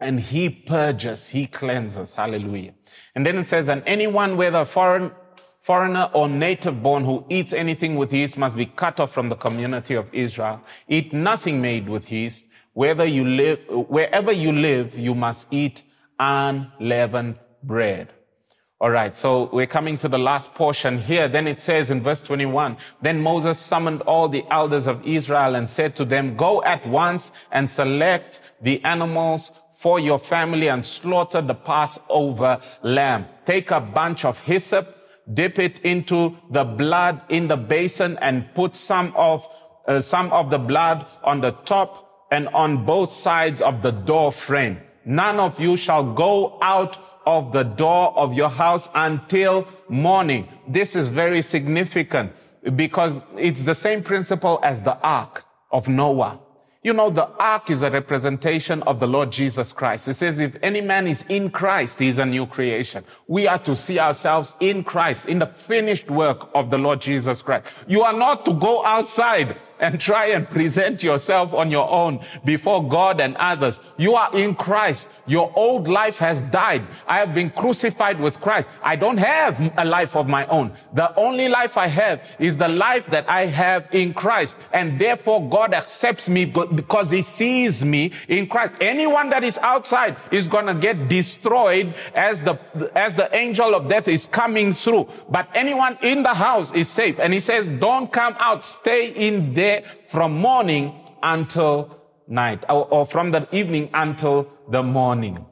And 0.00 0.20
he 0.20 0.48
purges, 0.48 1.28
he 1.28 1.48
cleanses. 1.48 2.14
Hallelujah. 2.14 2.74
And 3.16 3.26
then 3.26 3.36
it 3.36 3.48
says, 3.48 3.68
and 3.68 3.82
anyone, 3.84 4.36
whether 4.36 4.64
foreign 4.64 5.10
Foreigner 5.68 6.08
or 6.14 6.30
native 6.30 6.82
born 6.82 7.04
who 7.04 7.26
eats 7.28 7.52
anything 7.52 7.96
with 7.96 8.10
yeast 8.10 8.38
must 8.38 8.56
be 8.56 8.64
cut 8.64 8.98
off 9.00 9.12
from 9.12 9.28
the 9.28 9.36
community 9.36 9.96
of 9.96 10.06
Israel. 10.14 10.62
Eat 10.88 11.12
nothing 11.12 11.60
made 11.60 11.90
with 11.90 12.10
yeast. 12.10 12.46
Whether 12.72 13.04
you 13.04 13.22
live, 13.22 13.60
wherever 13.68 14.32
you 14.32 14.50
live, 14.50 14.98
you 14.98 15.14
must 15.14 15.52
eat 15.52 15.82
unleavened 16.18 17.38
bread. 17.62 18.14
All 18.80 18.88
right. 18.88 19.18
So 19.18 19.50
we're 19.52 19.66
coming 19.66 19.98
to 19.98 20.08
the 20.08 20.18
last 20.18 20.54
portion 20.54 20.98
here. 20.98 21.28
Then 21.28 21.46
it 21.46 21.60
says 21.60 21.90
in 21.90 22.00
verse 22.00 22.22
21, 22.22 22.78
then 23.02 23.20
Moses 23.20 23.58
summoned 23.58 24.00
all 24.00 24.26
the 24.26 24.46
elders 24.50 24.86
of 24.86 25.06
Israel 25.06 25.54
and 25.54 25.68
said 25.68 25.94
to 25.96 26.06
them, 26.06 26.34
go 26.34 26.62
at 26.62 26.88
once 26.88 27.30
and 27.52 27.70
select 27.70 28.40
the 28.62 28.82
animals 28.86 29.52
for 29.74 30.00
your 30.00 30.18
family 30.18 30.68
and 30.70 30.86
slaughter 30.86 31.42
the 31.42 31.54
Passover 31.54 32.58
lamb. 32.82 33.26
Take 33.44 33.70
a 33.70 33.82
bunch 33.82 34.24
of 34.24 34.40
hyssop 34.40 34.94
dip 35.34 35.58
it 35.58 35.78
into 35.80 36.36
the 36.50 36.64
blood 36.64 37.20
in 37.28 37.48
the 37.48 37.56
basin 37.56 38.18
and 38.20 38.52
put 38.54 38.76
some 38.76 39.12
of 39.16 39.46
uh, 39.86 40.00
some 40.00 40.30
of 40.32 40.50
the 40.50 40.58
blood 40.58 41.06
on 41.24 41.40
the 41.40 41.52
top 41.64 42.26
and 42.30 42.48
on 42.48 42.84
both 42.84 43.10
sides 43.12 43.62
of 43.62 43.80
the 43.82 43.90
door 43.90 44.30
frame. 44.30 44.78
None 45.04 45.40
of 45.40 45.58
you 45.58 45.76
shall 45.76 46.12
go 46.12 46.58
out 46.60 46.98
of 47.24 47.52
the 47.52 47.62
door 47.62 48.16
of 48.16 48.34
your 48.34 48.50
house 48.50 48.88
until 48.94 49.66
morning. 49.88 50.48
This 50.66 50.94
is 50.94 51.08
very 51.08 51.40
significant 51.40 52.32
because 52.76 53.22
it's 53.36 53.64
the 53.64 53.74
same 53.74 54.02
principle 54.02 54.60
as 54.62 54.82
the 54.82 54.98
ark 55.00 55.44
of 55.70 55.88
Noah. 55.88 56.40
You 56.88 56.94
know, 56.94 57.10
the 57.10 57.28
ark 57.38 57.68
is 57.68 57.82
a 57.82 57.90
representation 57.90 58.82
of 58.84 58.98
the 58.98 59.06
Lord 59.06 59.30
Jesus 59.30 59.74
Christ. 59.74 60.08
It 60.08 60.14
says, 60.14 60.38
if 60.38 60.56
any 60.62 60.80
man 60.80 61.06
is 61.06 61.22
in 61.28 61.50
Christ, 61.50 61.98
he 61.98 62.08
is 62.08 62.16
a 62.16 62.24
new 62.24 62.46
creation. 62.46 63.04
We 63.26 63.46
are 63.46 63.58
to 63.58 63.76
see 63.76 63.98
ourselves 63.98 64.56
in 64.58 64.84
Christ, 64.84 65.28
in 65.28 65.38
the 65.38 65.46
finished 65.46 66.10
work 66.10 66.48
of 66.54 66.70
the 66.70 66.78
Lord 66.78 67.02
Jesus 67.02 67.42
Christ. 67.42 67.66
You 67.88 68.04
are 68.04 68.14
not 68.14 68.46
to 68.46 68.54
go 68.54 68.82
outside 68.86 69.58
and 69.80 70.00
try 70.00 70.26
and 70.26 70.48
present 70.48 71.02
yourself 71.02 71.52
on 71.52 71.70
your 71.70 71.88
own 71.90 72.20
before 72.44 72.86
God 72.86 73.20
and 73.20 73.36
others. 73.36 73.80
You 73.96 74.14
are 74.14 74.34
in 74.36 74.54
Christ. 74.54 75.10
Your 75.26 75.52
old 75.54 75.88
life 75.88 76.18
has 76.18 76.42
died. 76.42 76.82
I 77.06 77.18
have 77.18 77.34
been 77.34 77.50
crucified 77.50 78.18
with 78.18 78.40
Christ. 78.40 78.68
I 78.82 78.96
don't 78.96 79.18
have 79.18 79.72
a 79.76 79.84
life 79.84 80.16
of 80.16 80.26
my 80.28 80.46
own. 80.46 80.72
The 80.94 81.14
only 81.16 81.48
life 81.48 81.76
I 81.76 81.86
have 81.86 82.36
is 82.38 82.56
the 82.56 82.68
life 82.68 83.06
that 83.06 83.28
I 83.28 83.46
have 83.46 83.88
in 83.92 84.14
Christ. 84.14 84.56
And 84.72 85.00
therefore 85.00 85.48
God 85.48 85.74
accepts 85.74 86.28
me 86.28 86.44
because 86.44 87.10
he 87.10 87.22
sees 87.22 87.84
me 87.84 88.12
in 88.28 88.48
Christ. 88.48 88.76
Anyone 88.80 89.30
that 89.30 89.44
is 89.44 89.58
outside 89.58 90.16
is 90.30 90.48
going 90.48 90.66
to 90.66 90.74
get 90.74 91.08
destroyed 91.08 91.94
as 92.14 92.40
the, 92.42 92.58
as 92.94 93.14
the 93.14 93.34
angel 93.34 93.74
of 93.74 93.88
death 93.88 94.08
is 94.08 94.26
coming 94.26 94.74
through. 94.74 95.08
But 95.28 95.48
anyone 95.54 95.98
in 96.02 96.22
the 96.22 96.34
house 96.34 96.72
is 96.74 96.88
safe. 96.88 97.18
And 97.18 97.32
he 97.32 97.40
says, 97.40 97.68
don't 97.68 98.10
come 98.12 98.34
out. 98.38 98.64
Stay 98.64 99.10
in 99.12 99.54
there 99.54 99.67
there 99.68 99.82
from 100.06 100.32
morning 100.32 100.84
until 101.22 101.74
night, 102.26 102.64
or, 102.68 102.86
or 102.94 103.06
from 103.06 103.30
the 103.30 103.46
evening 103.52 103.90
until 103.94 104.48
the 104.70 104.82
morning. 104.82 105.44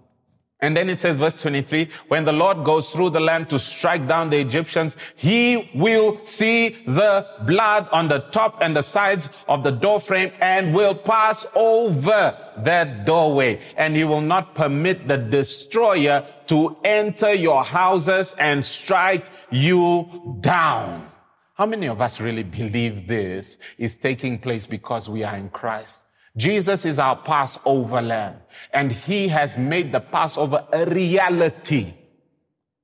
And 0.61 0.75
then 0.75 0.89
it 0.89 1.01
says, 1.01 1.19
verse 1.19 1.41
23, 1.43 1.91
when 2.09 2.25
the 2.25 2.33
Lord 2.33 2.65
goes 2.65 2.91
through 2.91 3.11
the 3.11 3.21
land 3.21 3.51
to 3.51 3.59
strike 3.59 4.09
down 4.09 4.31
the 4.31 4.41
Egyptians, 4.41 4.97
he 5.15 5.71
will 5.75 6.17
see 6.25 6.71
the 6.87 7.27
blood 7.47 7.89
on 7.93 8.09
the 8.09 8.21
top 8.39 8.59
and 8.63 8.75
the 8.75 8.83
sides 8.83 9.29
of 9.49 9.63
the 9.63 9.71
doorframe 9.71 10.33
and 10.41 10.75
will 10.75 10.95
pass 10.95 11.47
over 11.55 12.35
that 12.65 13.05
doorway. 13.05 13.61
And 13.77 13.95
he 13.95 14.05
will 14.05 14.23
not 14.23 14.55
permit 14.55 15.07
the 15.07 15.19
destroyer 15.19 16.25
to 16.47 16.77
enter 16.85 17.35
your 17.35 17.63
houses 17.63 18.35
and 18.39 18.65
strike 18.65 19.27
you 19.51 20.39
down. 20.41 21.11
How 21.57 21.65
many 21.65 21.87
of 21.87 22.03
us 22.03 22.21
really 22.21 22.43
believe 22.43 23.09
this 23.09 23.59
is 23.79 23.97
taking 23.97 24.39
place 24.39 24.67
because 24.67 25.09
we 25.09 25.25
are 25.25 25.37
in 25.37 25.49
Christ? 25.49 26.03
Jesus 26.37 26.85
is 26.85 26.99
our 26.99 27.17
Passover 27.17 28.03
lamb, 28.03 28.37
and 28.75 28.93
he 28.93 29.29
has 29.29 29.57
made 29.57 29.91
the 29.91 30.01
Passover 30.01 30.67
a 30.71 30.85
reality. 30.85 31.95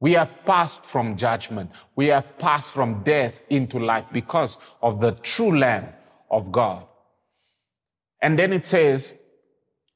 We 0.00 0.14
have 0.14 0.30
passed 0.46 0.86
from 0.86 1.18
judgment. 1.18 1.70
We 1.96 2.06
have 2.06 2.38
passed 2.38 2.72
from 2.72 3.02
death 3.02 3.42
into 3.50 3.78
life 3.78 4.06
because 4.10 4.56
of 4.80 5.02
the 5.02 5.12
true 5.12 5.58
lamb 5.58 5.88
of 6.30 6.50
God. 6.50 6.86
And 8.22 8.38
then 8.38 8.54
it 8.54 8.64
says, 8.64 9.18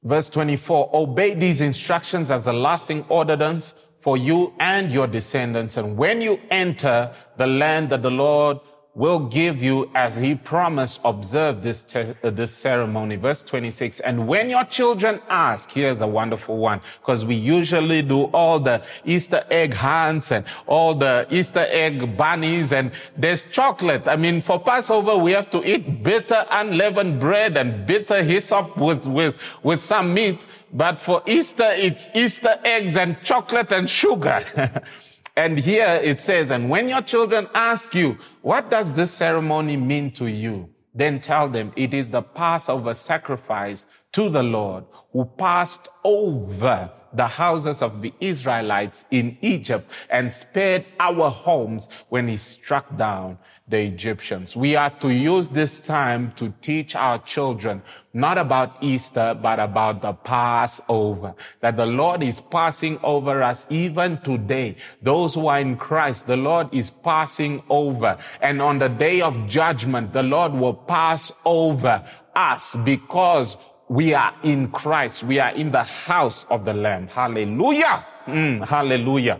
verse 0.03 0.29
24, 0.29 0.91
obey 0.93 1.33
these 1.33 1.61
instructions 1.61 2.29
as 2.29 2.45
a 2.45 2.53
lasting 2.53 3.05
ordinance 3.09 3.73
for 3.99 4.17
you 4.17 4.53
and 4.59 4.91
your 4.91 5.07
descendants. 5.07 5.77
And 5.77 5.97
when 5.97 6.21
you 6.21 6.39
enter 6.51 7.13
the 7.37 7.47
land 7.47 7.89
that 7.89 8.03
the 8.03 8.11
Lord 8.11 8.59
will 8.97 9.19
give 9.19 9.61
you 9.61 9.87
as 9.93 10.17
he 10.17 10.33
promised 10.33 10.99
observe 11.05 11.61
this 11.61 11.83
te- 11.83 12.15
uh, 12.23 12.31
this 12.31 12.51
ceremony. 12.51 13.15
Verse 13.15 13.43
26 13.43 13.99
and 13.99 14.27
when 14.27 14.49
your 14.49 14.63
children 14.65 15.21
ask 15.29 15.69
here's 15.69 16.01
a 16.01 16.07
wonderful 16.07 16.57
one 16.57 16.81
because 16.99 17.23
we 17.23 17.35
usually 17.35 18.01
do 18.01 18.23
all 18.33 18.59
the 18.59 18.81
easter 19.05 19.43
egg 19.51 19.71
hunts 19.75 20.31
and 20.31 20.43
all 20.65 20.95
the 20.95 21.27
easter 21.29 21.65
egg 21.69 22.17
bunnies 22.17 22.73
and 22.73 22.91
there's 23.15 23.43
chocolate. 23.51 24.07
I 24.07 24.15
mean 24.15 24.41
for 24.41 24.59
passover 24.59 25.15
we 25.15 25.31
have 25.31 25.51
to 25.51 25.63
eat 25.63 26.01
bitter 26.01 26.43
unleavened 26.49 27.19
bread 27.19 27.55
and 27.55 27.85
bitter 27.85 28.23
hyssop 28.23 28.75
with 28.77 29.05
with 29.05 29.35
with 29.61 29.79
some 29.79 30.11
meat 30.11 30.47
but 30.73 30.99
for 30.99 31.21
easter 31.27 31.69
it's 31.75 32.09
easter 32.15 32.59
eggs 32.63 32.97
and 32.97 33.15
chocolate 33.23 33.71
and 33.71 33.87
sugar 33.87 34.43
And 35.37 35.59
here 35.59 36.01
it 36.03 36.19
says, 36.19 36.49
and 36.49 36.67
when 36.67 36.89
your 36.89 37.03
children 37.03 37.47
ask 37.53 37.93
you, 37.93 38.17
what 38.41 38.71
does 38.71 38.91
this 38.93 39.11
ceremony 39.11 39.77
mean 39.77 40.09
to 40.13 40.25
you? 40.25 40.67
Then 40.95 41.21
tell 41.21 41.47
them 41.47 41.71
it 41.75 41.93
is 41.93 42.09
the 42.09 42.23
Passover 42.23 42.95
sacrifice 42.95 43.85
to 44.13 44.29
the 44.31 44.41
Lord 44.41 44.85
who 45.13 45.25
passed 45.37 45.89
over 46.03 46.89
the 47.13 47.27
houses 47.27 47.83
of 47.83 48.01
the 48.01 48.11
Israelites 48.19 49.05
in 49.11 49.37
Egypt 49.41 49.91
and 50.09 50.33
spared 50.33 50.85
our 50.99 51.29
homes 51.29 51.87
when 52.09 52.27
he 52.27 52.35
struck 52.35 52.97
down 52.97 53.37
the 53.67 53.79
Egyptians. 53.79 54.55
We 54.55 54.75
are 54.75 54.89
to 55.01 55.09
use 55.09 55.49
this 55.49 55.79
time 55.79 56.31
to 56.37 56.53
teach 56.61 56.95
our 56.95 57.19
children 57.19 57.81
not 58.13 58.37
about 58.37 58.77
Easter, 58.81 59.37
but 59.39 59.59
about 59.59 60.01
the 60.01 60.13
Passover. 60.13 61.35
That 61.59 61.77
the 61.77 61.85
Lord 61.85 62.23
is 62.23 62.41
passing 62.41 62.97
over 63.03 63.43
us 63.43 63.67
even 63.69 64.19
today. 64.21 64.77
Those 65.01 65.35
who 65.35 65.47
are 65.47 65.59
in 65.59 65.77
Christ, 65.77 66.25
the 66.25 66.37
Lord 66.37 66.73
is 66.73 66.89
passing 66.89 67.61
over. 67.69 68.17
And 68.41 68.61
on 68.61 68.79
the 68.79 68.87
day 68.87 69.21
of 69.21 69.47
judgment, 69.47 70.13
the 70.13 70.23
Lord 70.23 70.53
will 70.53 70.73
pass 70.73 71.31
over 71.45 72.03
us 72.35 72.75
because 72.83 73.57
we 73.89 74.13
are 74.13 74.33
in 74.43 74.69
Christ. 74.71 75.23
We 75.23 75.39
are 75.39 75.51
in 75.51 75.71
the 75.71 75.83
house 75.83 76.45
of 76.45 76.65
the 76.65 76.73
Lamb. 76.73 77.07
Hallelujah. 77.07 78.05
Mm, 78.25 78.65
hallelujah. 78.65 79.39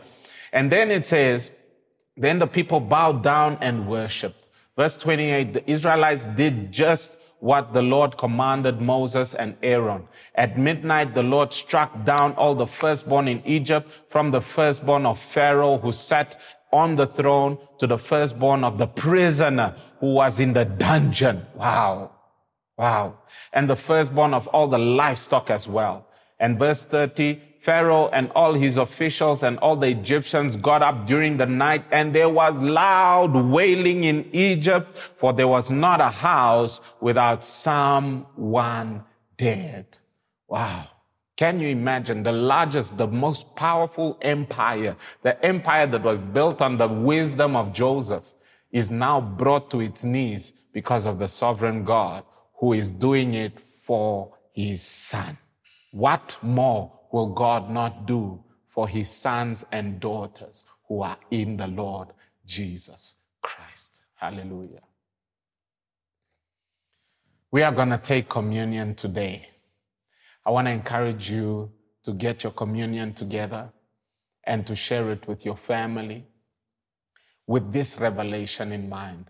And 0.51 0.71
then 0.71 0.91
it 0.91 1.07
says, 1.07 1.51
then 2.17 2.39
the 2.39 2.47
people 2.47 2.79
bowed 2.79 3.23
down 3.23 3.57
and 3.61 3.87
worshiped. 3.87 4.47
Verse 4.75 4.97
28, 4.97 5.53
the 5.53 5.71
Israelites 5.71 6.25
did 6.25 6.71
just 6.71 7.17
what 7.39 7.73
the 7.73 7.81
Lord 7.81 8.17
commanded 8.17 8.81
Moses 8.81 9.35
and 9.35 9.55
Aaron. 9.61 10.07
At 10.35 10.57
midnight, 10.57 11.13
the 11.13 11.23
Lord 11.23 11.53
struck 11.53 12.03
down 12.03 12.33
all 12.33 12.55
the 12.55 12.67
firstborn 12.67 13.27
in 13.27 13.41
Egypt, 13.45 13.89
from 14.09 14.31
the 14.31 14.41
firstborn 14.41 15.05
of 15.05 15.19
Pharaoh 15.19 15.77
who 15.77 15.91
sat 15.91 16.39
on 16.73 16.95
the 16.95 17.07
throne 17.07 17.57
to 17.79 17.87
the 17.87 17.97
firstborn 17.97 18.63
of 18.63 18.77
the 18.77 18.87
prisoner 18.87 19.75
who 19.99 20.13
was 20.13 20.39
in 20.39 20.53
the 20.53 20.65
dungeon. 20.65 21.45
Wow. 21.55 22.11
Wow. 22.77 23.19
And 23.53 23.69
the 23.69 23.75
firstborn 23.75 24.33
of 24.33 24.47
all 24.47 24.67
the 24.67 24.77
livestock 24.77 25.49
as 25.49 25.67
well. 25.67 26.07
And 26.39 26.59
verse 26.59 26.83
30, 26.83 27.41
Pharaoh 27.67 28.07
and 28.13 28.31
all 28.33 28.53
his 28.53 28.77
officials 28.77 29.43
and 29.43 29.59
all 29.59 29.75
the 29.75 29.87
Egyptians 29.87 30.55
got 30.55 30.81
up 30.81 31.05
during 31.05 31.35
the 31.35 31.45
night 31.45 31.83
and 31.91 32.15
there 32.15 32.29
was 32.29 32.57
loud 32.59 33.35
wailing 33.35 34.05
in 34.05 34.25
Egypt 34.31 34.97
for 35.17 35.33
there 35.33 35.49
was 35.49 35.69
not 35.69 35.99
a 35.99 36.07
house 36.07 36.79
without 37.01 37.43
someone 37.43 39.03
dead. 39.35 39.97
Wow. 40.47 40.85
Can 41.35 41.59
you 41.59 41.67
imagine 41.67 42.23
the 42.23 42.31
largest, 42.31 42.97
the 42.97 43.05
most 43.05 43.53
powerful 43.57 44.17
empire, 44.21 44.95
the 45.23 45.45
empire 45.45 45.87
that 45.87 46.03
was 46.03 46.19
built 46.19 46.61
on 46.61 46.77
the 46.77 46.87
wisdom 46.87 47.57
of 47.57 47.73
Joseph 47.73 48.33
is 48.71 48.91
now 48.91 49.19
brought 49.19 49.69
to 49.71 49.81
its 49.81 50.05
knees 50.05 50.53
because 50.71 51.05
of 51.05 51.19
the 51.19 51.27
sovereign 51.27 51.83
God 51.83 52.23
who 52.61 52.71
is 52.71 52.91
doing 52.91 53.33
it 53.33 53.59
for 53.83 54.37
his 54.53 54.81
son. 54.81 55.37
What 55.91 56.37
more 56.41 56.96
will 57.17 57.33
God 57.33 57.71
not 57.71 58.05
do 58.05 58.39
for 58.69 58.87
his 58.87 59.09
sons 59.09 59.65
and 59.71 59.99
daughters 59.99 60.65
who 60.87 61.01
are 61.01 61.17
in 61.31 61.57
the 61.57 61.65
Lord 61.65 62.09
Jesus 62.45 63.15
Christ? 63.41 64.01
Hallelujah. 64.13 64.83
We 67.49 67.63
are 67.63 67.71
going 67.71 67.89
to 67.89 67.97
take 67.97 68.29
communion 68.29 68.93
today. 68.93 69.47
I 70.45 70.51
want 70.51 70.67
to 70.67 70.71
encourage 70.71 71.31
you 71.31 71.71
to 72.03 72.13
get 72.13 72.43
your 72.43 72.51
communion 72.51 73.15
together 73.15 73.71
and 74.43 74.67
to 74.67 74.75
share 74.75 75.11
it 75.11 75.27
with 75.27 75.43
your 75.43 75.57
family 75.57 76.23
with 77.47 77.73
this 77.73 77.99
revelation 77.99 78.71
in 78.71 78.87
mind. 78.87 79.25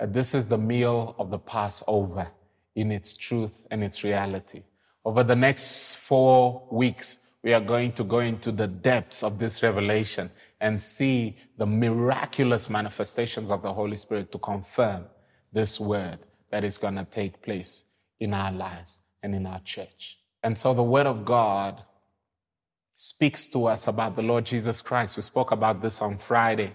This 0.00 0.34
is 0.34 0.48
the 0.48 0.56
meal 0.56 1.14
of 1.18 1.30
the 1.30 1.38
Passover 1.38 2.28
in 2.76 2.90
its 2.90 3.14
truth 3.14 3.66
and 3.70 3.84
its 3.84 4.02
reality. 4.02 4.62
Over 5.04 5.22
the 5.22 5.36
next 5.36 5.96
four 5.96 6.66
weeks, 6.70 7.18
we 7.46 7.54
are 7.54 7.60
going 7.60 7.92
to 7.92 8.02
go 8.02 8.18
into 8.18 8.50
the 8.50 8.66
depths 8.66 9.22
of 9.22 9.38
this 9.38 9.62
revelation 9.62 10.28
and 10.60 10.82
see 10.82 11.36
the 11.58 11.64
miraculous 11.64 12.68
manifestations 12.68 13.52
of 13.52 13.62
the 13.62 13.72
Holy 13.72 13.96
Spirit 13.96 14.32
to 14.32 14.38
confirm 14.38 15.04
this 15.52 15.78
word 15.78 16.18
that 16.50 16.64
is 16.64 16.76
going 16.76 16.96
to 16.96 17.04
take 17.04 17.40
place 17.42 17.84
in 18.18 18.34
our 18.34 18.50
lives 18.50 19.02
and 19.22 19.32
in 19.32 19.46
our 19.46 19.60
church. 19.60 20.18
And 20.42 20.58
so 20.58 20.74
the 20.74 20.82
word 20.82 21.06
of 21.06 21.24
God 21.24 21.80
speaks 22.96 23.46
to 23.50 23.66
us 23.66 23.86
about 23.86 24.16
the 24.16 24.22
Lord 24.22 24.44
Jesus 24.44 24.82
Christ. 24.82 25.16
We 25.16 25.22
spoke 25.22 25.52
about 25.52 25.80
this 25.80 26.02
on 26.02 26.18
Friday 26.18 26.74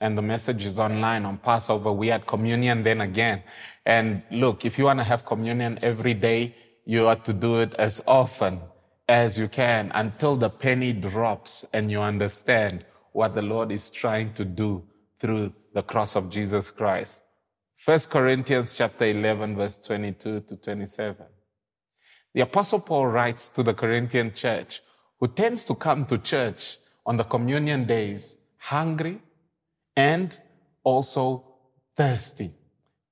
and 0.00 0.16
the 0.16 0.22
message 0.22 0.64
is 0.64 0.78
online 0.78 1.24
on 1.24 1.38
Passover. 1.38 1.90
We 1.90 2.06
had 2.06 2.24
communion 2.24 2.84
then 2.84 3.00
again. 3.00 3.42
And 3.84 4.22
look, 4.30 4.64
if 4.64 4.78
you 4.78 4.84
want 4.84 5.00
to 5.00 5.04
have 5.04 5.26
communion 5.26 5.76
every 5.82 6.14
day, 6.14 6.54
you 6.84 7.08
ought 7.08 7.24
to 7.24 7.32
do 7.32 7.58
it 7.62 7.74
as 7.74 8.00
often 8.06 8.60
as 9.08 9.36
you 9.36 9.48
can 9.48 9.90
until 9.94 10.36
the 10.36 10.48
penny 10.48 10.92
drops 10.92 11.64
and 11.72 11.90
you 11.90 12.00
understand 12.00 12.84
what 13.12 13.34
the 13.34 13.42
Lord 13.42 13.70
is 13.70 13.90
trying 13.90 14.32
to 14.34 14.44
do 14.44 14.82
through 15.20 15.52
the 15.74 15.82
cross 15.82 16.16
of 16.16 16.30
Jesus 16.30 16.70
Christ. 16.70 17.22
First 17.76 18.10
Corinthians 18.10 18.74
chapter 18.76 19.04
11 19.04 19.56
verse 19.56 19.78
22 19.78 20.40
to 20.40 20.56
27. 20.56 21.26
The 22.32 22.40
apostle 22.40 22.80
Paul 22.80 23.06
writes 23.08 23.48
to 23.50 23.62
the 23.62 23.74
Corinthian 23.74 24.32
church 24.32 24.80
who 25.20 25.28
tends 25.28 25.64
to 25.64 25.74
come 25.74 26.06
to 26.06 26.18
church 26.18 26.78
on 27.06 27.16
the 27.16 27.24
communion 27.24 27.86
days 27.86 28.38
hungry 28.56 29.20
and 29.96 30.36
also 30.82 31.44
thirsty 31.96 32.52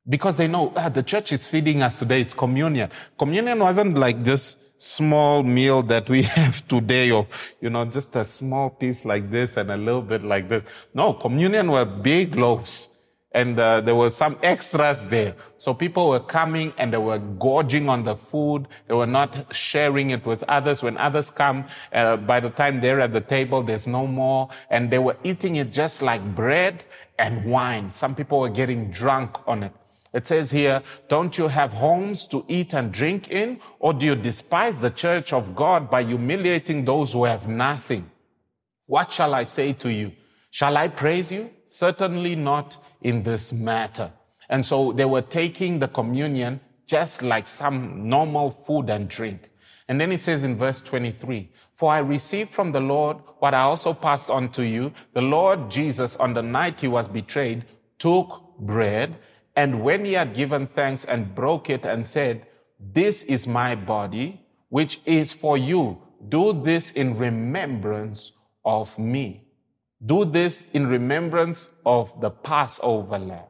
because 0.09 0.37
they 0.37 0.49
know 0.49 0.73
ah, 0.77 0.89
the 0.89 1.03
church 1.03 1.33
is 1.33 1.47
feeding 1.47 1.83
us 1.83 1.99
today. 1.99 2.21
It's 2.21 2.35
communion. 2.35 2.91
Communion 3.19 3.59
wasn't 3.59 3.97
like 3.97 4.25
this 4.25 4.57
small 4.79 5.43
meal 5.43 5.83
that 5.85 6.11
we 6.11 6.23
have 6.39 6.67
today 6.67 7.11
of, 7.11 7.55
you 7.61 7.71
know, 7.71 7.85
just 7.85 8.17
a 8.17 8.25
small 8.25 8.71
piece 8.71 9.05
like 9.05 9.31
this 9.31 9.57
and 9.57 9.71
a 9.71 9.77
little 9.77 10.03
bit 10.03 10.25
like 10.25 10.49
this. 10.49 10.65
No, 10.95 11.13
communion 11.13 11.71
were 11.71 11.85
big 11.85 12.35
loaves 12.35 12.89
and 13.35 13.59
uh, 13.59 13.81
there 13.81 13.95
were 13.95 14.11
some 14.11 14.37
extras 14.43 15.01
there. 15.09 15.35
So 15.57 15.73
people 15.73 16.09
were 16.09 16.21
coming 16.21 16.73
and 16.79 16.93
they 16.93 16.99
were 16.99 17.19
gorging 17.19 17.89
on 17.89 18.05
the 18.05 18.17
food. 18.17 18.67
They 18.89 18.95
were 18.95 19.07
not 19.07 19.55
sharing 19.55 20.11
it 20.11 20.27
with 20.27 20.43
others. 20.45 20.83
When 20.83 20.99
others 20.99 21.31
come, 21.31 21.67
uh, 21.93 22.17
by 22.17 22.41
the 22.41 22.51
time 22.51 22.81
they're 22.81 23.01
at 23.01 23.13
the 23.13 23.21
table, 23.21 23.63
there's 23.63 23.87
no 23.87 24.07
more. 24.07 24.49
And 24.71 24.91
they 24.91 24.99
were 24.99 25.17
eating 25.23 25.57
it 25.57 25.73
just 25.73 26.03
like 26.03 26.23
bread 26.35 26.85
and 27.19 27.45
wine. 27.45 27.91
Some 27.91 28.15
people 28.15 28.41
were 28.41 28.51
getting 28.51 28.91
drunk 28.91 29.37
on 29.47 29.63
it. 29.63 29.73
It 30.13 30.27
says 30.27 30.51
here, 30.51 30.83
don't 31.09 31.37
you 31.39 31.49
have 31.49 31.73
homes 31.73 32.27
to 32.29 32.45
eat 32.49 32.75
and 32.75 32.93
drink 32.93 33.31
in? 33.31 33.61
Or 33.79 33.95
do 33.95 34.05
you 34.07 34.15
despise 34.15 34.79
the 34.79 34.91
church 34.91 35.33
of 35.33 35.55
God 35.55 35.91
by 35.91 36.05
humiliating 36.05 36.85
those 36.85 37.13
who 37.13 37.25
have 37.25 37.49
nothing? 37.49 38.11
What 38.87 39.13
shall 39.13 39.35
I 39.35 39.45
say 39.45 39.73
to 39.75 39.91
you? 39.91 40.13
Shall 40.51 40.77
I 40.77 40.89
praise 40.89 41.33
you? 41.33 41.51
Certainly 41.65 42.37
not 42.37 42.77
in 43.01 43.23
this 43.23 43.53
matter. 43.53 44.13
And 44.51 44.65
so 44.65 44.93
they 44.93 45.07
were 45.07 45.23
taking 45.23 45.79
the 45.79 45.89
communion 45.89 46.61
just 46.87 47.23
like 47.23 47.49
some 47.49 48.07
normal 48.07 48.51
food 48.51 48.91
and 48.91 49.09
drink. 49.09 49.49
And 49.89 49.99
then 49.99 50.11
he 50.11 50.19
says 50.19 50.45
in 50.45 50.57
verse 50.57 50.83
23, 50.83 51.51
For 51.75 51.91
I 51.91 51.99
received 51.99 52.51
from 52.51 52.71
the 52.71 52.81
Lord 52.81 53.17
what 53.39 53.55
I 53.55 53.63
also 53.63 53.95
passed 53.95 54.29
on 54.29 54.51
to 54.53 54.63
you. 54.63 54.93
The 55.15 55.23
Lord 55.23 55.71
Jesus, 55.71 56.17
on 56.17 56.35
the 56.35 56.43
night 56.43 56.81
he 56.81 56.89
was 56.89 57.09
betrayed, 57.09 57.65
took 57.99 58.59
bread, 58.59 59.17
and 59.55 59.83
when 59.83 60.05
he 60.05 60.15
had 60.15 60.35
given 60.35 60.67
thanks 60.67 61.05
and 61.05 61.35
broke 61.35 61.69
it 61.69 61.85
and 61.85 62.07
said, 62.07 62.47
This 62.79 63.23
is 63.25 63.47
my 63.47 63.75
body, 63.75 64.41
which 64.69 65.01
is 65.05 65.33
for 65.33 65.59
you. 65.59 65.99
Do 66.29 66.53
this 66.53 66.91
in 66.93 67.19
remembrance 67.19 68.33
of 68.65 68.99
me. 68.99 69.45
Do 70.05 70.25
this 70.25 70.71
in 70.73 70.87
remembrance 70.87 71.71
of 71.85 72.19
the 72.21 72.31
Passover 72.31 73.19
lamb. 73.19 73.47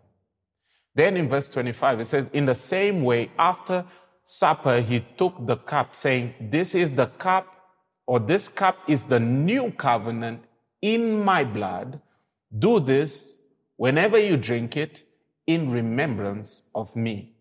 Then 0.94 1.16
in 1.16 1.28
verse 1.28 1.48
25, 1.48 2.00
it 2.00 2.06
says, 2.06 2.26
In 2.32 2.46
the 2.46 2.54
same 2.54 3.02
way, 3.02 3.30
after 3.38 3.84
supper, 4.24 4.80
he 4.80 5.04
took 5.16 5.46
the 5.46 5.56
cup, 5.56 5.94
saying, 5.94 6.34
This 6.40 6.74
is 6.74 6.94
the 6.94 7.06
cup, 7.06 7.46
or 8.06 8.18
this 8.18 8.48
cup 8.48 8.76
is 8.88 9.04
the 9.04 9.20
new 9.20 9.70
covenant 9.70 10.42
in 10.82 11.24
my 11.24 11.44
blood. 11.44 12.00
Do 12.58 12.80
this 12.80 13.38
whenever 13.76 14.18
you 14.18 14.36
drink 14.36 14.76
it 14.76 15.04
in 15.54 15.70
remembrance 15.70 16.62
of 16.74 16.94
me. 16.96 17.34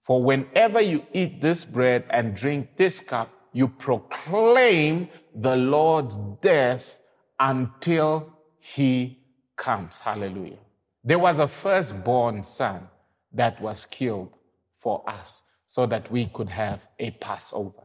For 0.00 0.22
whenever 0.22 0.80
you 0.80 1.06
eat 1.12 1.40
this 1.40 1.64
bread 1.64 2.04
and 2.10 2.34
drink 2.34 2.76
this 2.76 3.00
cup, 3.00 3.30
you 3.52 3.68
proclaim 3.68 5.08
the 5.34 5.56
Lord's 5.56 6.16
death 6.42 7.00
until 7.40 8.32
he 8.58 9.18
comes. 9.56 10.00
Hallelujah. 10.00 10.58
There 11.02 11.18
was 11.18 11.38
a 11.38 11.48
firstborn 11.48 12.42
son 12.42 12.88
that 13.32 13.60
was 13.60 13.86
killed 13.86 14.32
for 14.78 15.08
us 15.08 15.42
so 15.66 15.86
that 15.86 16.10
we 16.10 16.26
could 16.26 16.48
have 16.48 16.86
a 16.98 17.10
Passover. 17.12 17.84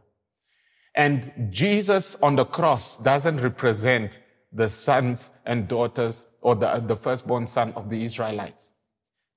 And 0.96 1.32
Jesus 1.50 2.16
on 2.22 2.36
the 2.36 2.46
cross 2.46 2.98
doesn't 2.98 3.40
represent 3.40 4.18
the 4.52 4.68
sons 4.68 5.32
and 5.46 5.68
daughters 5.68 6.28
or 6.42 6.56
the, 6.56 6.84
the 6.86 6.96
firstborn 6.96 7.48
son 7.48 7.72
of 7.74 7.90
the 7.90 8.04
Israelites. 8.04 8.74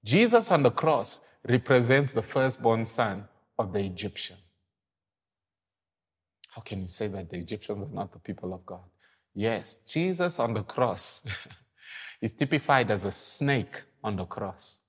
Jesus 0.05 0.51
on 0.51 0.63
the 0.63 0.71
cross 0.71 1.21
represents 1.49 2.13
the 2.13 2.23
firstborn 2.23 2.85
son 2.85 3.25
of 3.59 3.73
the 3.73 3.81
Egyptian. 3.81 4.37
How 6.55 6.63
can 6.63 6.83
you 6.83 6.89
say 6.89 7.07
that 7.09 7.31
the 7.31 7.39
Egyptians 7.39 7.89
are 7.91 7.95
not 7.95 8.13
the 8.13 8.19
people 8.19 8.53
of 8.53 8.65
God? 8.67 8.85
Yes, 9.35 9.79
Jesus 9.89 10.39
on 10.39 10.55
the 10.55 10.63
cross 10.63 11.25
is 12.21 12.33
typified 12.33 12.91
as 12.91 13.05
a 13.05 13.11
snake 13.11 13.83
on 14.05 14.17
the 14.17 14.25
cross. 14.25 14.81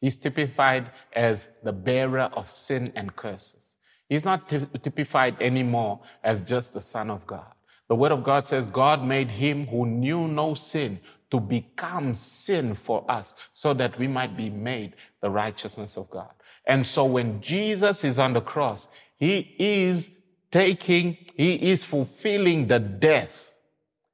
He's 0.00 0.16
typified 0.16 0.90
as 1.14 1.48
the 1.62 1.72
bearer 1.72 2.30
of 2.34 2.50
sin 2.50 2.92
and 2.96 3.14
curses. 3.14 3.78
He's 4.08 4.24
not 4.24 4.48
typified 4.48 5.40
anymore 5.40 6.00
as 6.22 6.42
just 6.42 6.72
the 6.72 6.80
Son 6.80 7.10
of 7.10 7.26
God. 7.26 7.46
The 7.88 7.94
Word 7.94 8.12
of 8.12 8.24
God 8.24 8.48
says 8.48 8.66
God 8.66 9.04
made 9.04 9.30
him 9.30 9.66
who 9.66 9.86
knew 9.86 10.26
no 10.28 10.54
sin 10.54 11.00
to 11.30 11.40
become 11.40 12.14
sin 12.14 12.74
for 12.74 13.08
us 13.10 13.34
so 13.52 13.74
that 13.74 13.98
we 13.98 14.06
might 14.06 14.36
be 14.36 14.50
made 14.50 14.94
the 15.20 15.30
righteousness 15.30 15.96
of 15.96 16.08
God. 16.10 16.30
And 16.66 16.86
so 16.86 17.04
when 17.04 17.40
Jesus 17.40 18.04
is 18.04 18.18
on 18.18 18.32
the 18.32 18.40
cross, 18.40 18.88
he 19.18 19.54
is 19.58 20.10
taking, 20.50 21.16
he 21.34 21.54
is 21.70 21.84
fulfilling 21.84 22.66
the 22.66 22.78
death 22.78 23.54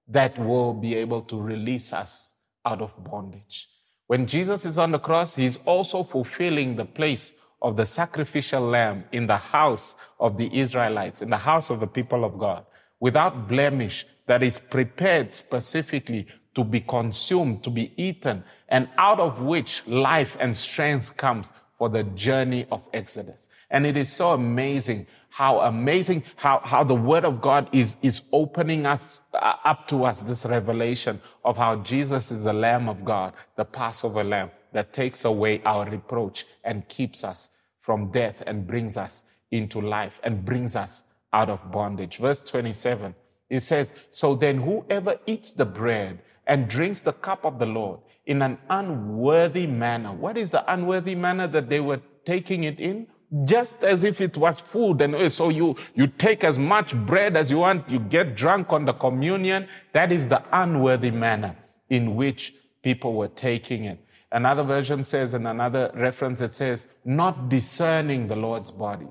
that 0.09 0.39
will 0.39 0.75
be 0.75 0.95
able 0.95 1.23
to 1.23 1.41
release 1.41 1.93
us 1.93 2.35
out 2.65 2.81
of 2.81 2.93
bondage. 3.05 3.69
When 4.07 4.27
Jesus 4.27 4.65
is 4.65 4.79
on 4.79 4.93
the 4.93 4.99
cross, 4.99 5.35
he's 5.35 5.57
also 5.65 6.03
fulfilling 6.03 6.77
the 6.77 6.85
place 6.85 7.33
of 7.63 7.77
the 7.77 7.87
sacrificial 7.87 8.61
lamb 8.61 9.05
in 9.13 9.27
the 9.27 9.37
house 9.37 9.95
of 10.19 10.37
the 10.37 10.55
Israelites, 10.59 11.23
in 11.23 11.31
the 11.31 11.39
house 11.39 11.71
of 11.71 11.81
the 11.81 11.87
people 11.87 12.25
of 12.25 12.39
God, 12.39 12.67
without 13.01 13.49
blemish, 13.49 14.05
that 14.27 14.43
is 14.43 14.59
prepared 14.59 15.35
specifically 15.35 16.27
to 16.55 16.65
be 16.65 16.81
consumed, 16.81 17.63
to 17.65 17.71
be 17.71 17.93
eaten, 17.97 18.45
and 18.69 18.89
out 18.99 19.21
of 19.21 19.43
which 19.43 19.87
life 19.87 20.37
and 20.41 20.57
strength 20.57 21.17
comes 21.17 21.51
for 21.79 21.89
the 21.89 22.05
journey 22.05 22.67
of 22.71 22.87
Exodus. 22.93 23.49
And 23.71 23.87
it 23.87 23.97
is 23.97 24.13
so 24.13 24.33
amazing 24.33 25.07
how 25.33 25.61
amazing, 25.61 26.23
how, 26.37 26.61
how 26.63 26.85
the 26.85 26.95
word 26.95 27.25
of 27.25 27.41
God 27.41 27.67
is, 27.73 27.97
is 28.03 28.21
opening 28.33 28.85
us 28.85 29.23
uh, 29.33 29.55
up 29.65 29.89
to 29.89 30.05
us 30.05 30.21
this 30.21 30.45
revelation 30.45 31.19
of 31.43 31.57
how 31.57 31.77
Jesus 31.77 32.31
is 32.31 32.45
the 32.45 32.53
Lamb 32.53 32.87
of 32.87 33.03
God, 33.03 33.33
the 33.57 33.65
Passover 33.65 34.23
Lamb 34.23 34.51
that 34.73 34.93
takes 34.93 35.25
away 35.25 35.63
our 35.65 35.89
reproach 35.89 36.45
and 36.65 36.87
keeps 36.87 37.25
us 37.25 37.49
from 37.81 38.11
death 38.11 38.43
and 38.47 38.67
brings 38.67 38.99
us 38.99 39.25
into 39.51 39.81
life 39.81 40.21
and 40.23 40.45
brings 40.45 40.77
us 40.77 41.05
out 41.33 41.49
of 41.49 41.73
bondage. 41.73 42.19
Verse 42.19 42.45
27, 42.45 43.15
it 43.49 43.61
says, 43.61 43.95
So 44.11 44.35
then 44.35 44.59
whoever 44.59 45.19
eats 45.25 45.55
the 45.55 45.65
bread 45.65 46.21
and 46.47 46.69
drinks 46.69 47.01
the 47.01 47.13
cup 47.13 47.45
of 47.45 47.59
the 47.59 47.67
Lord 47.67 48.01
in 48.27 48.43
an 48.43 48.59
unworthy 48.71 49.67
manner. 49.67 50.13
What 50.13 50.37
is 50.37 50.51
the 50.51 50.71
unworthy 50.73 51.15
manner 51.15 51.47
that 51.49 51.69
they 51.69 51.81
were 51.81 52.01
taking 52.25 52.65
it 52.65 52.79
in? 52.79 53.07
just 53.45 53.83
as 53.83 54.05
if 54.05 54.21
it 54.21 54.37
was 54.37 54.61
food. 54.61 55.01
And 55.01 55.15
oh, 55.15 55.29
so 55.29 55.49
you, 55.49 55.77
you 55.95 56.07
take 56.07 56.45
as 56.45 56.59
much 56.59 56.95
bread 56.95 57.37
as 57.37 57.51
you 57.51 57.59
want, 57.59 57.89
you 57.89 57.99
get 57.99 58.37
drunk 58.37 58.73
on 58.73 58.85
the 58.85 58.93
communion. 58.93 59.69
That 59.93 60.13
is 60.13 60.29
the 60.29 60.43
unworthy 60.53 61.11
manner 61.11 61.57
in 61.89 62.15
which 62.15 62.55
people 62.83 63.15
were 63.15 63.29
taking 63.29 63.85
it. 63.85 63.99
Another 64.31 64.63
version 64.63 65.05
says, 65.05 65.35
in 65.35 65.47
another 65.47 65.91
reference, 65.95 66.41
it 66.41 66.55
says, 66.55 66.87
not 67.05 67.49
discerning 67.49 68.29
the 68.29 68.37
Lord's 68.37 68.71
body, 68.71 69.09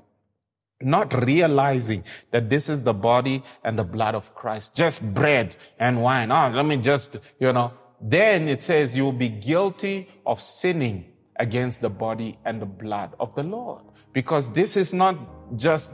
not 0.84 1.24
realizing 1.24 2.04
that 2.30 2.48
this 2.48 2.68
is 2.68 2.82
the 2.82 2.94
body 2.94 3.42
and 3.64 3.78
the 3.78 3.84
blood 3.84 4.14
of 4.14 4.34
Christ, 4.34 4.74
just 4.74 5.02
bread 5.14 5.56
and 5.78 6.02
wine. 6.02 6.30
Oh, 6.30 6.50
let 6.52 6.66
me 6.66 6.76
just, 6.76 7.16
you 7.38 7.52
know. 7.52 7.72
Then 8.00 8.48
it 8.48 8.62
says 8.62 8.96
you 8.96 9.04
will 9.04 9.12
be 9.12 9.28
guilty 9.28 10.08
of 10.26 10.40
sinning 10.40 11.12
against 11.36 11.80
the 11.80 11.90
body 11.90 12.38
and 12.44 12.60
the 12.60 12.66
blood 12.66 13.14
of 13.20 13.34
the 13.34 13.42
Lord 13.42 13.82
because 14.12 14.52
this 14.52 14.76
is 14.76 14.92
not 14.92 15.16
just 15.56 15.92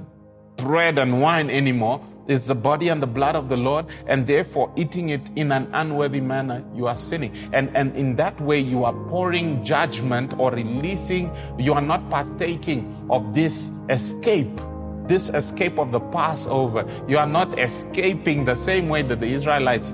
bread 0.57 0.98
and 0.98 1.20
wine 1.20 1.51
anymore. 1.51 2.05
It's 2.27 2.46
the 2.46 2.55
body 2.55 2.88
and 2.90 3.03
the 3.03 3.07
blood 3.07 3.37
of 3.37 3.48
the 3.48 3.57
Lord, 3.57 3.87
and 4.07 4.27
therefore 4.27 4.70
eating 4.77 5.09
it 5.09 5.22
in 5.35 5.51
an 5.51 5.70
unworthy 5.72 6.20
manner, 6.20 6.62
you 6.74 6.87
are 6.87 6.96
sinning. 6.96 7.35
And, 7.55 7.74
and 7.74 7.96
in 7.96 8.16
that 8.16 8.38
way, 8.38 8.61
you 8.61 8.85
are 8.85 8.92
pouring 9.09 9.64
judgment 9.64 10.35
or 10.38 10.51
releasing, 10.51 11.35
you 11.59 11.72
are 11.72 11.81
not 11.81 12.11
partaking 12.11 13.07
of 13.09 13.35
this 13.35 13.72
escape, 13.88 14.61
this 15.08 15.30
escape 15.30 15.78
of 15.78 15.90
the 15.90 16.00
Passover. 16.00 16.86
You 17.08 17.18
are 17.18 17.26
not 17.26 17.58
escaping 17.58 18.44
the 18.44 18.54
same 18.54 18.88
way 18.88 19.02
that 19.02 19.20
the 19.20 19.26
Israelites 19.26 19.90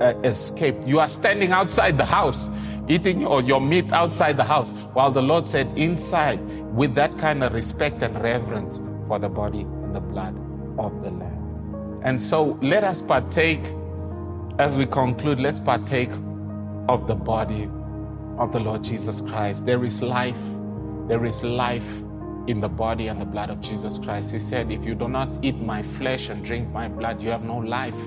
uh, 0.00 0.14
escaped. 0.24 0.86
You 0.86 1.00
are 1.00 1.08
standing 1.08 1.52
outside 1.52 1.98
the 1.98 2.04
house, 2.04 2.48
eating 2.88 3.20
your, 3.20 3.42
your 3.42 3.60
meat 3.60 3.92
outside 3.92 4.36
the 4.36 4.44
house, 4.44 4.70
while 4.94 5.10
the 5.10 5.22
Lord 5.22 5.48
said, 5.48 5.66
inside 5.76 6.40
with 6.74 6.94
that 6.94 7.18
kind 7.18 7.44
of 7.44 7.52
respect 7.52 8.02
and 8.02 8.20
reverence 8.22 8.80
for 9.06 9.18
the 9.18 9.28
body 9.28 9.60
and 9.60 9.94
the 9.94 10.00
blood 10.00 10.36
of 10.78 11.02
the 11.02 11.10
Lamb. 11.10 12.00
And 12.04 12.20
so 12.20 12.58
let 12.62 12.84
us 12.84 13.02
partake, 13.02 13.64
as 14.58 14.76
we 14.76 14.86
conclude, 14.86 15.38
let's 15.40 15.60
partake 15.60 16.10
of 16.88 17.06
the 17.06 17.14
body 17.14 17.68
of 18.38 18.52
the 18.52 18.60
Lord 18.60 18.82
Jesus 18.82 19.20
Christ. 19.20 19.66
There 19.66 19.84
is 19.84 20.02
life, 20.02 20.40
there 21.06 21.24
is 21.24 21.44
life 21.44 22.02
in 22.46 22.60
the 22.60 22.68
body 22.68 23.08
and 23.08 23.20
the 23.20 23.24
blood 23.24 23.50
of 23.50 23.60
Jesus 23.60 23.98
Christ. 23.98 24.32
He 24.32 24.38
said, 24.38 24.70
If 24.70 24.84
you 24.84 24.94
do 24.94 25.08
not 25.08 25.28
eat 25.42 25.60
my 25.60 25.82
flesh 25.82 26.28
and 26.28 26.44
drink 26.44 26.68
my 26.70 26.88
blood, 26.88 27.22
you 27.22 27.30
have 27.30 27.44
no 27.44 27.58
life 27.58 28.00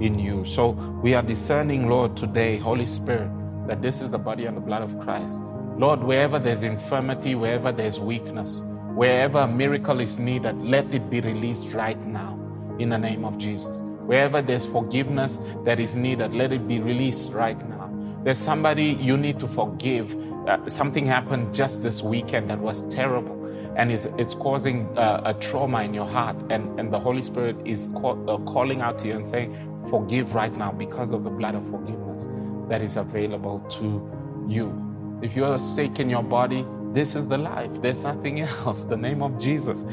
in 0.00 0.18
you. 0.18 0.44
So 0.44 0.70
we 1.02 1.14
are 1.14 1.22
discerning, 1.22 1.88
Lord, 1.88 2.16
today, 2.16 2.56
Holy 2.58 2.86
Spirit, 2.86 3.30
that 3.68 3.82
this 3.82 4.00
is 4.00 4.10
the 4.10 4.18
body 4.18 4.46
and 4.46 4.56
the 4.56 4.60
blood 4.60 4.82
of 4.82 4.98
Christ 5.00 5.40
Lord, 5.78 6.02
wherever 6.02 6.38
there's 6.38 6.62
infirmity, 6.62 7.34
wherever 7.34 7.70
there's 7.70 8.00
weakness, 8.00 8.62
wherever 8.94 9.40
a 9.40 9.46
miracle 9.46 10.00
is 10.00 10.18
needed, 10.18 10.56
let 10.56 10.94
it 10.94 11.10
be 11.10 11.20
released 11.20 11.74
right 11.74 12.00
now 12.06 12.32
in 12.78 12.88
the 12.88 12.96
name 12.96 13.26
of 13.26 13.36
Jesus. 13.36 13.82
Wherever 14.06 14.40
there's 14.40 14.64
forgiveness 14.64 15.38
that 15.66 15.78
is 15.78 15.94
needed, 15.94 16.32
let 16.32 16.50
it 16.50 16.66
be 16.66 16.80
released 16.80 17.30
right 17.32 17.58
now. 17.68 17.92
There's 18.24 18.38
somebody 18.38 18.84
you 18.84 19.18
need 19.18 19.38
to 19.40 19.48
forgive. 19.48 20.16
Uh, 20.48 20.66
something 20.66 21.04
happened 21.04 21.54
just 21.54 21.82
this 21.82 22.02
weekend 22.02 22.48
that 22.48 22.58
was 22.58 22.88
terrible 22.88 23.35
and 23.76 23.92
it's, 23.92 24.06
it's 24.18 24.34
causing 24.34 24.86
uh, 24.98 25.22
a 25.24 25.34
trauma 25.34 25.82
in 25.82 25.94
your 25.94 26.06
heart. 26.06 26.36
And, 26.50 26.80
and 26.80 26.92
the 26.92 27.00
Holy 27.00 27.22
Spirit 27.22 27.56
is 27.64 27.90
uh, 27.94 28.38
calling 28.46 28.80
out 28.80 28.98
to 29.00 29.08
you 29.08 29.14
and 29.14 29.28
saying, 29.28 29.54
Forgive 29.90 30.34
right 30.34 30.56
now 30.56 30.72
because 30.72 31.12
of 31.12 31.24
the 31.24 31.30
blood 31.30 31.54
of 31.54 31.68
forgiveness 31.70 32.28
that 32.68 32.82
is 32.82 32.96
available 32.96 33.60
to 33.70 34.10
you. 34.48 34.74
If 35.22 35.36
you 35.36 35.44
are 35.44 35.58
sick 35.58 36.00
in 36.00 36.10
your 36.10 36.24
body, 36.24 36.66
This 36.92 37.14
is 37.14 37.28
the 37.28 37.38
life. 37.38 37.70
There's 37.82 38.02
nothing 38.02 38.40
else. 38.42 38.84
The 38.84 38.96
name 38.96 39.22
of 39.22 39.38
Jesus. 39.38 39.84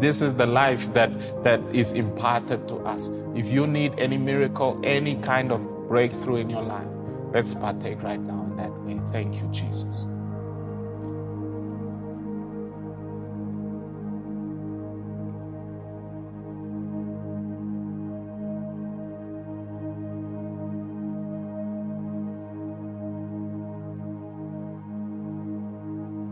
This 0.00 0.20
is 0.22 0.34
the 0.34 0.46
life 0.46 0.92
that, 0.94 1.44
that 1.44 1.60
is 1.72 1.92
imparted 1.92 2.66
to 2.68 2.76
us. 2.78 3.10
If 3.36 3.46
you 3.48 3.66
need 3.66 3.98
any 3.98 4.18
miracle, 4.18 4.80
any 4.84 5.16
kind 5.16 5.52
of 5.52 5.60
breakthrough 5.88 6.36
in 6.36 6.50
your 6.50 6.62
life, 6.62 6.88
let's 7.32 7.54
partake 7.54 8.02
right 8.02 8.20
now 8.20 8.44
in 8.50 8.56
that 8.56 8.72
way. 8.82 9.00
Thank 9.12 9.36
you, 9.36 9.48
Jesus. 9.52 10.06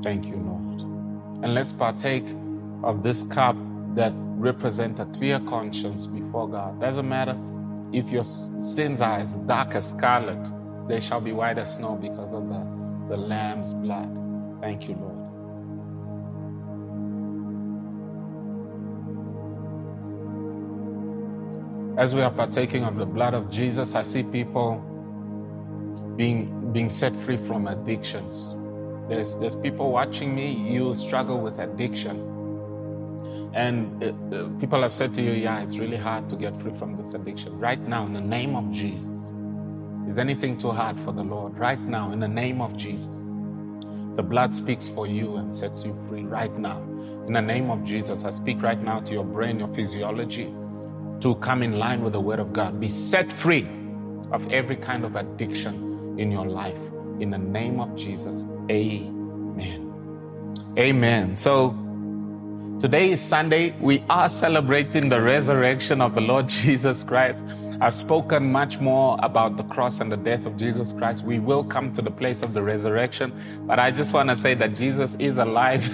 Thank 0.06 0.26
you, 0.26 0.36
Lord. 0.36 0.82
And 1.42 1.52
let's 1.52 1.72
partake 1.72 2.22
of 2.84 3.02
this 3.02 3.24
cup 3.24 3.56
that 3.96 4.12
represent 4.14 5.00
a 5.00 5.06
clear 5.06 5.40
conscience 5.40 6.06
before 6.06 6.48
God. 6.48 6.80
Doesn't 6.80 7.08
matter 7.08 7.36
if 7.92 8.08
your 8.10 8.22
sins 8.22 9.00
are 9.00 9.18
as 9.18 9.34
dark 9.34 9.74
as 9.74 9.90
scarlet, 9.90 10.48
they 10.86 11.00
shall 11.00 11.20
be 11.20 11.32
white 11.32 11.58
as 11.58 11.74
snow 11.74 11.96
because 11.96 12.32
of 12.32 12.48
the, 12.48 12.64
the 13.10 13.16
Lamb's 13.16 13.74
blood. 13.74 14.08
Thank 14.60 14.88
you, 14.88 14.94
Lord. 14.94 15.18
As 21.98 22.14
we 22.14 22.22
are 22.22 22.30
partaking 22.30 22.84
of 22.84 22.94
the 22.94 23.06
blood 23.06 23.34
of 23.34 23.50
Jesus, 23.50 23.96
I 23.96 24.04
see 24.04 24.22
people 24.22 24.76
being, 26.16 26.72
being 26.72 26.90
set 26.90 27.12
free 27.12 27.38
from 27.38 27.66
addictions. 27.66 28.56
There's, 29.08 29.36
there's 29.36 29.54
people 29.56 29.92
watching 29.92 30.34
me, 30.34 30.52
you 30.52 30.94
struggle 30.94 31.40
with 31.40 31.58
addiction. 31.58 32.32
And 33.54 34.02
uh, 34.02 34.08
uh, 34.36 34.48
people 34.60 34.82
have 34.82 34.92
said 34.92 35.14
to 35.14 35.22
you, 35.22 35.30
yeah, 35.32 35.62
it's 35.62 35.78
really 35.78 35.96
hard 35.96 36.28
to 36.30 36.36
get 36.36 36.60
free 36.60 36.74
from 36.76 36.96
this 36.96 37.14
addiction. 37.14 37.58
Right 37.58 37.80
now, 37.80 38.04
in 38.04 38.12
the 38.12 38.20
name 38.20 38.56
of 38.56 38.70
Jesus, 38.72 39.32
is 40.08 40.18
anything 40.18 40.58
too 40.58 40.70
hard 40.70 40.98
for 41.00 41.12
the 41.12 41.22
Lord? 41.22 41.56
Right 41.56 41.80
now, 41.80 42.12
in 42.12 42.20
the 42.20 42.28
name 42.28 42.60
of 42.60 42.76
Jesus, 42.76 43.22
the 44.16 44.22
blood 44.22 44.56
speaks 44.56 44.88
for 44.88 45.06
you 45.06 45.36
and 45.36 45.52
sets 45.52 45.84
you 45.84 45.96
free 46.08 46.24
right 46.24 46.56
now. 46.58 46.82
In 47.26 47.32
the 47.32 47.42
name 47.42 47.70
of 47.70 47.84
Jesus, 47.84 48.24
I 48.24 48.30
speak 48.30 48.62
right 48.62 48.80
now 48.82 49.00
to 49.00 49.12
your 49.12 49.24
brain, 49.24 49.58
your 49.58 49.72
physiology, 49.74 50.52
to 51.20 51.34
come 51.36 51.62
in 51.62 51.78
line 51.78 52.02
with 52.02 52.12
the 52.12 52.20
Word 52.20 52.40
of 52.40 52.52
God. 52.52 52.80
Be 52.80 52.88
set 52.88 53.30
free 53.30 53.68
of 54.32 54.52
every 54.52 54.76
kind 54.76 55.04
of 55.04 55.16
addiction 55.16 56.18
in 56.18 56.30
your 56.30 56.46
life. 56.46 56.78
In 57.18 57.30
the 57.30 57.38
name 57.38 57.80
of 57.80 57.96
Jesus, 57.96 58.44
amen. 58.70 59.92
Amen. 60.78 61.34
So, 61.34 61.70
today 62.78 63.12
is 63.12 63.22
Sunday. 63.22 63.74
We 63.80 64.04
are 64.10 64.28
celebrating 64.28 65.08
the 65.08 65.22
resurrection 65.22 66.02
of 66.02 66.14
the 66.14 66.20
Lord 66.20 66.46
Jesus 66.50 67.02
Christ. 67.02 67.42
I've 67.80 67.94
spoken 67.94 68.52
much 68.52 68.80
more 68.80 69.18
about 69.22 69.56
the 69.56 69.62
cross 69.64 70.00
and 70.00 70.12
the 70.12 70.18
death 70.18 70.44
of 70.44 70.58
Jesus 70.58 70.92
Christ. 70.92 71.24
We 71.24 71.38
will 71.38 71.64
come 71.64 71.94
to 71.94 72.02
the 72.02 72.10
place 72.10 72.42
of 72.42 72.52
the 72.52 72.62
resurrection, 72.62 73.32
but 73.66 73.78
I 73.78 73.92
just 73.92 74.12
want 74.12 74.28
to 74.28 74.36
say 74.36 74.52
that 74.52 74.76
Jesus 74.76 75.14
is 75.18 75.38
alive. 75.38 75.86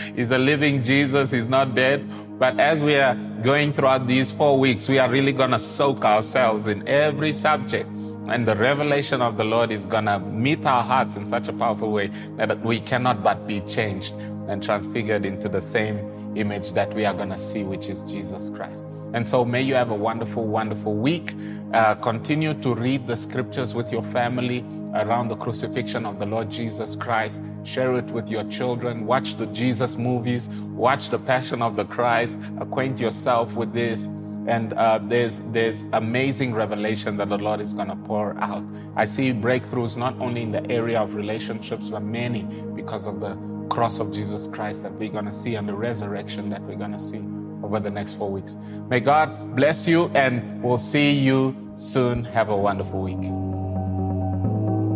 He's 0.16 0.30
a 0.30 0.38
living 0.38 0.82
Jesus. 0.82 1.30
He's 1.32 1.50
not 1.50 1.74
dead. 1.74 2.08
But 2.38 2.58
as 2.58 2.82
we 2.82 2.96
are 2.96 3.14
going 3.42 3.74
throughout 3.74 4.06
these 4.06 4.30
four 4.30 4.58
weeks, 4.58 4.88
we 4.88 4.98
are 4.98 5.10
really 5.10 5.32
going 5.32 5.50
to 5.50 5.58
soak 5.58 6.04
ourselves 6.06 6.66
in 6.66 6.86
every 6.88 7.34
subject 7.34 7.90
and 8.28 8.46
the 8.46 8.56
revelation 8.56 9.22
of 9.22 9.36
the 9.36 9.44
Lord 9.44 9.70
is 9.70 9.84
going 9.86 10.06
to 10.06 10.18
meet 10.18 10.64
our 10.66 10.82
hearts 10.82 11.16
in 11.16 11.26
such 11.26 11.48
a 11.48 11.52
powerful 11.52 11.92
way 11.92 12.10
that 12.36 12.60
we 12.64 12.80
cannot 12.80 13.22
but 13.22 13.46
be 13.46 13.60
changed 13.62 14.12
and 14.48 14.62
transfigured 14.62 15.24
into 15.24 15.48
the 15.48 15.60
same 15.60 15.98
image 16.36 16.72
that 16.72 16.92
we 16.94 17.04
are 17.04 17.14
going 17.14 17.30
to 17.30 17.38
see, 17.38 17.62
which 17.62 17.88
is 17.88 18.02
Jesus 18.02 18.50
Christ. 18.50 18.86
And 19.12 19.26
so 19.26 19.44
may 19.44 19.62
you 19.62 19.74
have 19.74 19.90
a 19.90 19.94
wonderful, 19.94 20.44
wonderful 20.44 20.94
week. 20.94 21.32
Uh, 21.72 21.94
continue 21.96 22.54
to 22.62 22.74
read 22.74 23.06
the 23.06 23.16
scriptures 23.16 23.74
with 23.74 23.90
your 23.90 24.02
family 24.04 24.64
around 24.94 25.28
the 25.28 25.36
crucifixion 25.36 26.04
of 26.06 26.18
the 26.18 26.26
Lord 26.26 26.50
Jesus 26.50 26.96
Christ. 26.96 27.42
Share 27.64 27.96
it 27.96 28.06
with 28.06 28.28
your 28.28 28.44
children. 28.44 29.06
Watch 29.06 29.36
the 29.36 29.46
Jesus 29.46 29.96
movies. 29.96 30.48
Watch 30.48 31.10
the 31.10 31.18
Passion 31.18 31.62
of 31.62 31.76
the 31.76 31.84
Christ. 31.84 32.38
Acquaint 32.60 32.98
yourself 32.98 33.52
with 33.54 33.72
this 33.72 34.08
and 34.46 34.72
uh, 34.74 34.98
there's 35.02 35.40
there's 35.52 35.84
amazing 35.92 36.54
revelation 36.54 37.16
that 37.16 37.28
the 37.28 37.38
Lord 37.38 37.60
is 37.60 37.72
going 37.72 37.88
to 37.88 37.96
pour 37.96 38.38
out. 38.38 38.64
I 38.96 39.04
see 39.04 39.32
breakthroughs 39.32 39.96
not 39.96 40.14
only 40.20 40.42
in 40.42 40.52
the 40.52 40.68
area 40.70 41.00
of 41.00 41.14
relationships, 41.14 41.90
but 41.90 42.02
many 42.02 42.42
because 42.74 43.06
of 43.06 43.20
the 43.20 43.36
cross 43.68 43.98
of 43.98 44.12
Jesus 44.12 44.46
Christ 44.46 44.82
that 44.84 44.92
we're 44.92 45.10
going 45.10 45.24
to 45.24 45.32
see 45.32 45.56
and 45.56 45.68
the 45.68 45.74
resurrection 45.74 46.48
that 46.50 46.62
we're 46.62 46.76
going 46.76 46.92
to 46.92 47.00
see 47.00 47.22
over 47.62 47.80
the 47.80 47.90
next 47.90 48.14
four 48.14 48.30
weeks. 48.30 48.56
May 48.88 49.00
God 49.00 49.56
bless 49.56 49.88
you, 49.88 50.06
and 50.14 50.62
we'll 50.62 50.78
see 50.78 51.10
you 51.10 51.54
soon. 51.74 52.24
Have 52.24 52.48
a 52.48 52.56
wonderful 52.56 53.02
week. 53.02 53.24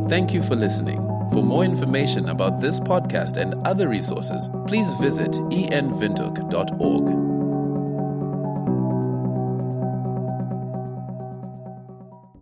Thank 0.09 0.33
you 0.33 0.43
for 0.43 0.57
listening. 0.57 0.99
For 1.31 1.43
more 1.43 1.65
information 1.65 2.29
about 2.29 2.61
this 2.61 2.81
podcast 2.81 3.37
and 3.37 3.55
other 3.67 3.89
resources, 3.89 4.49
please 4.67 4.93
visit 4.95 5.31
envintook.org. 5.33 7.30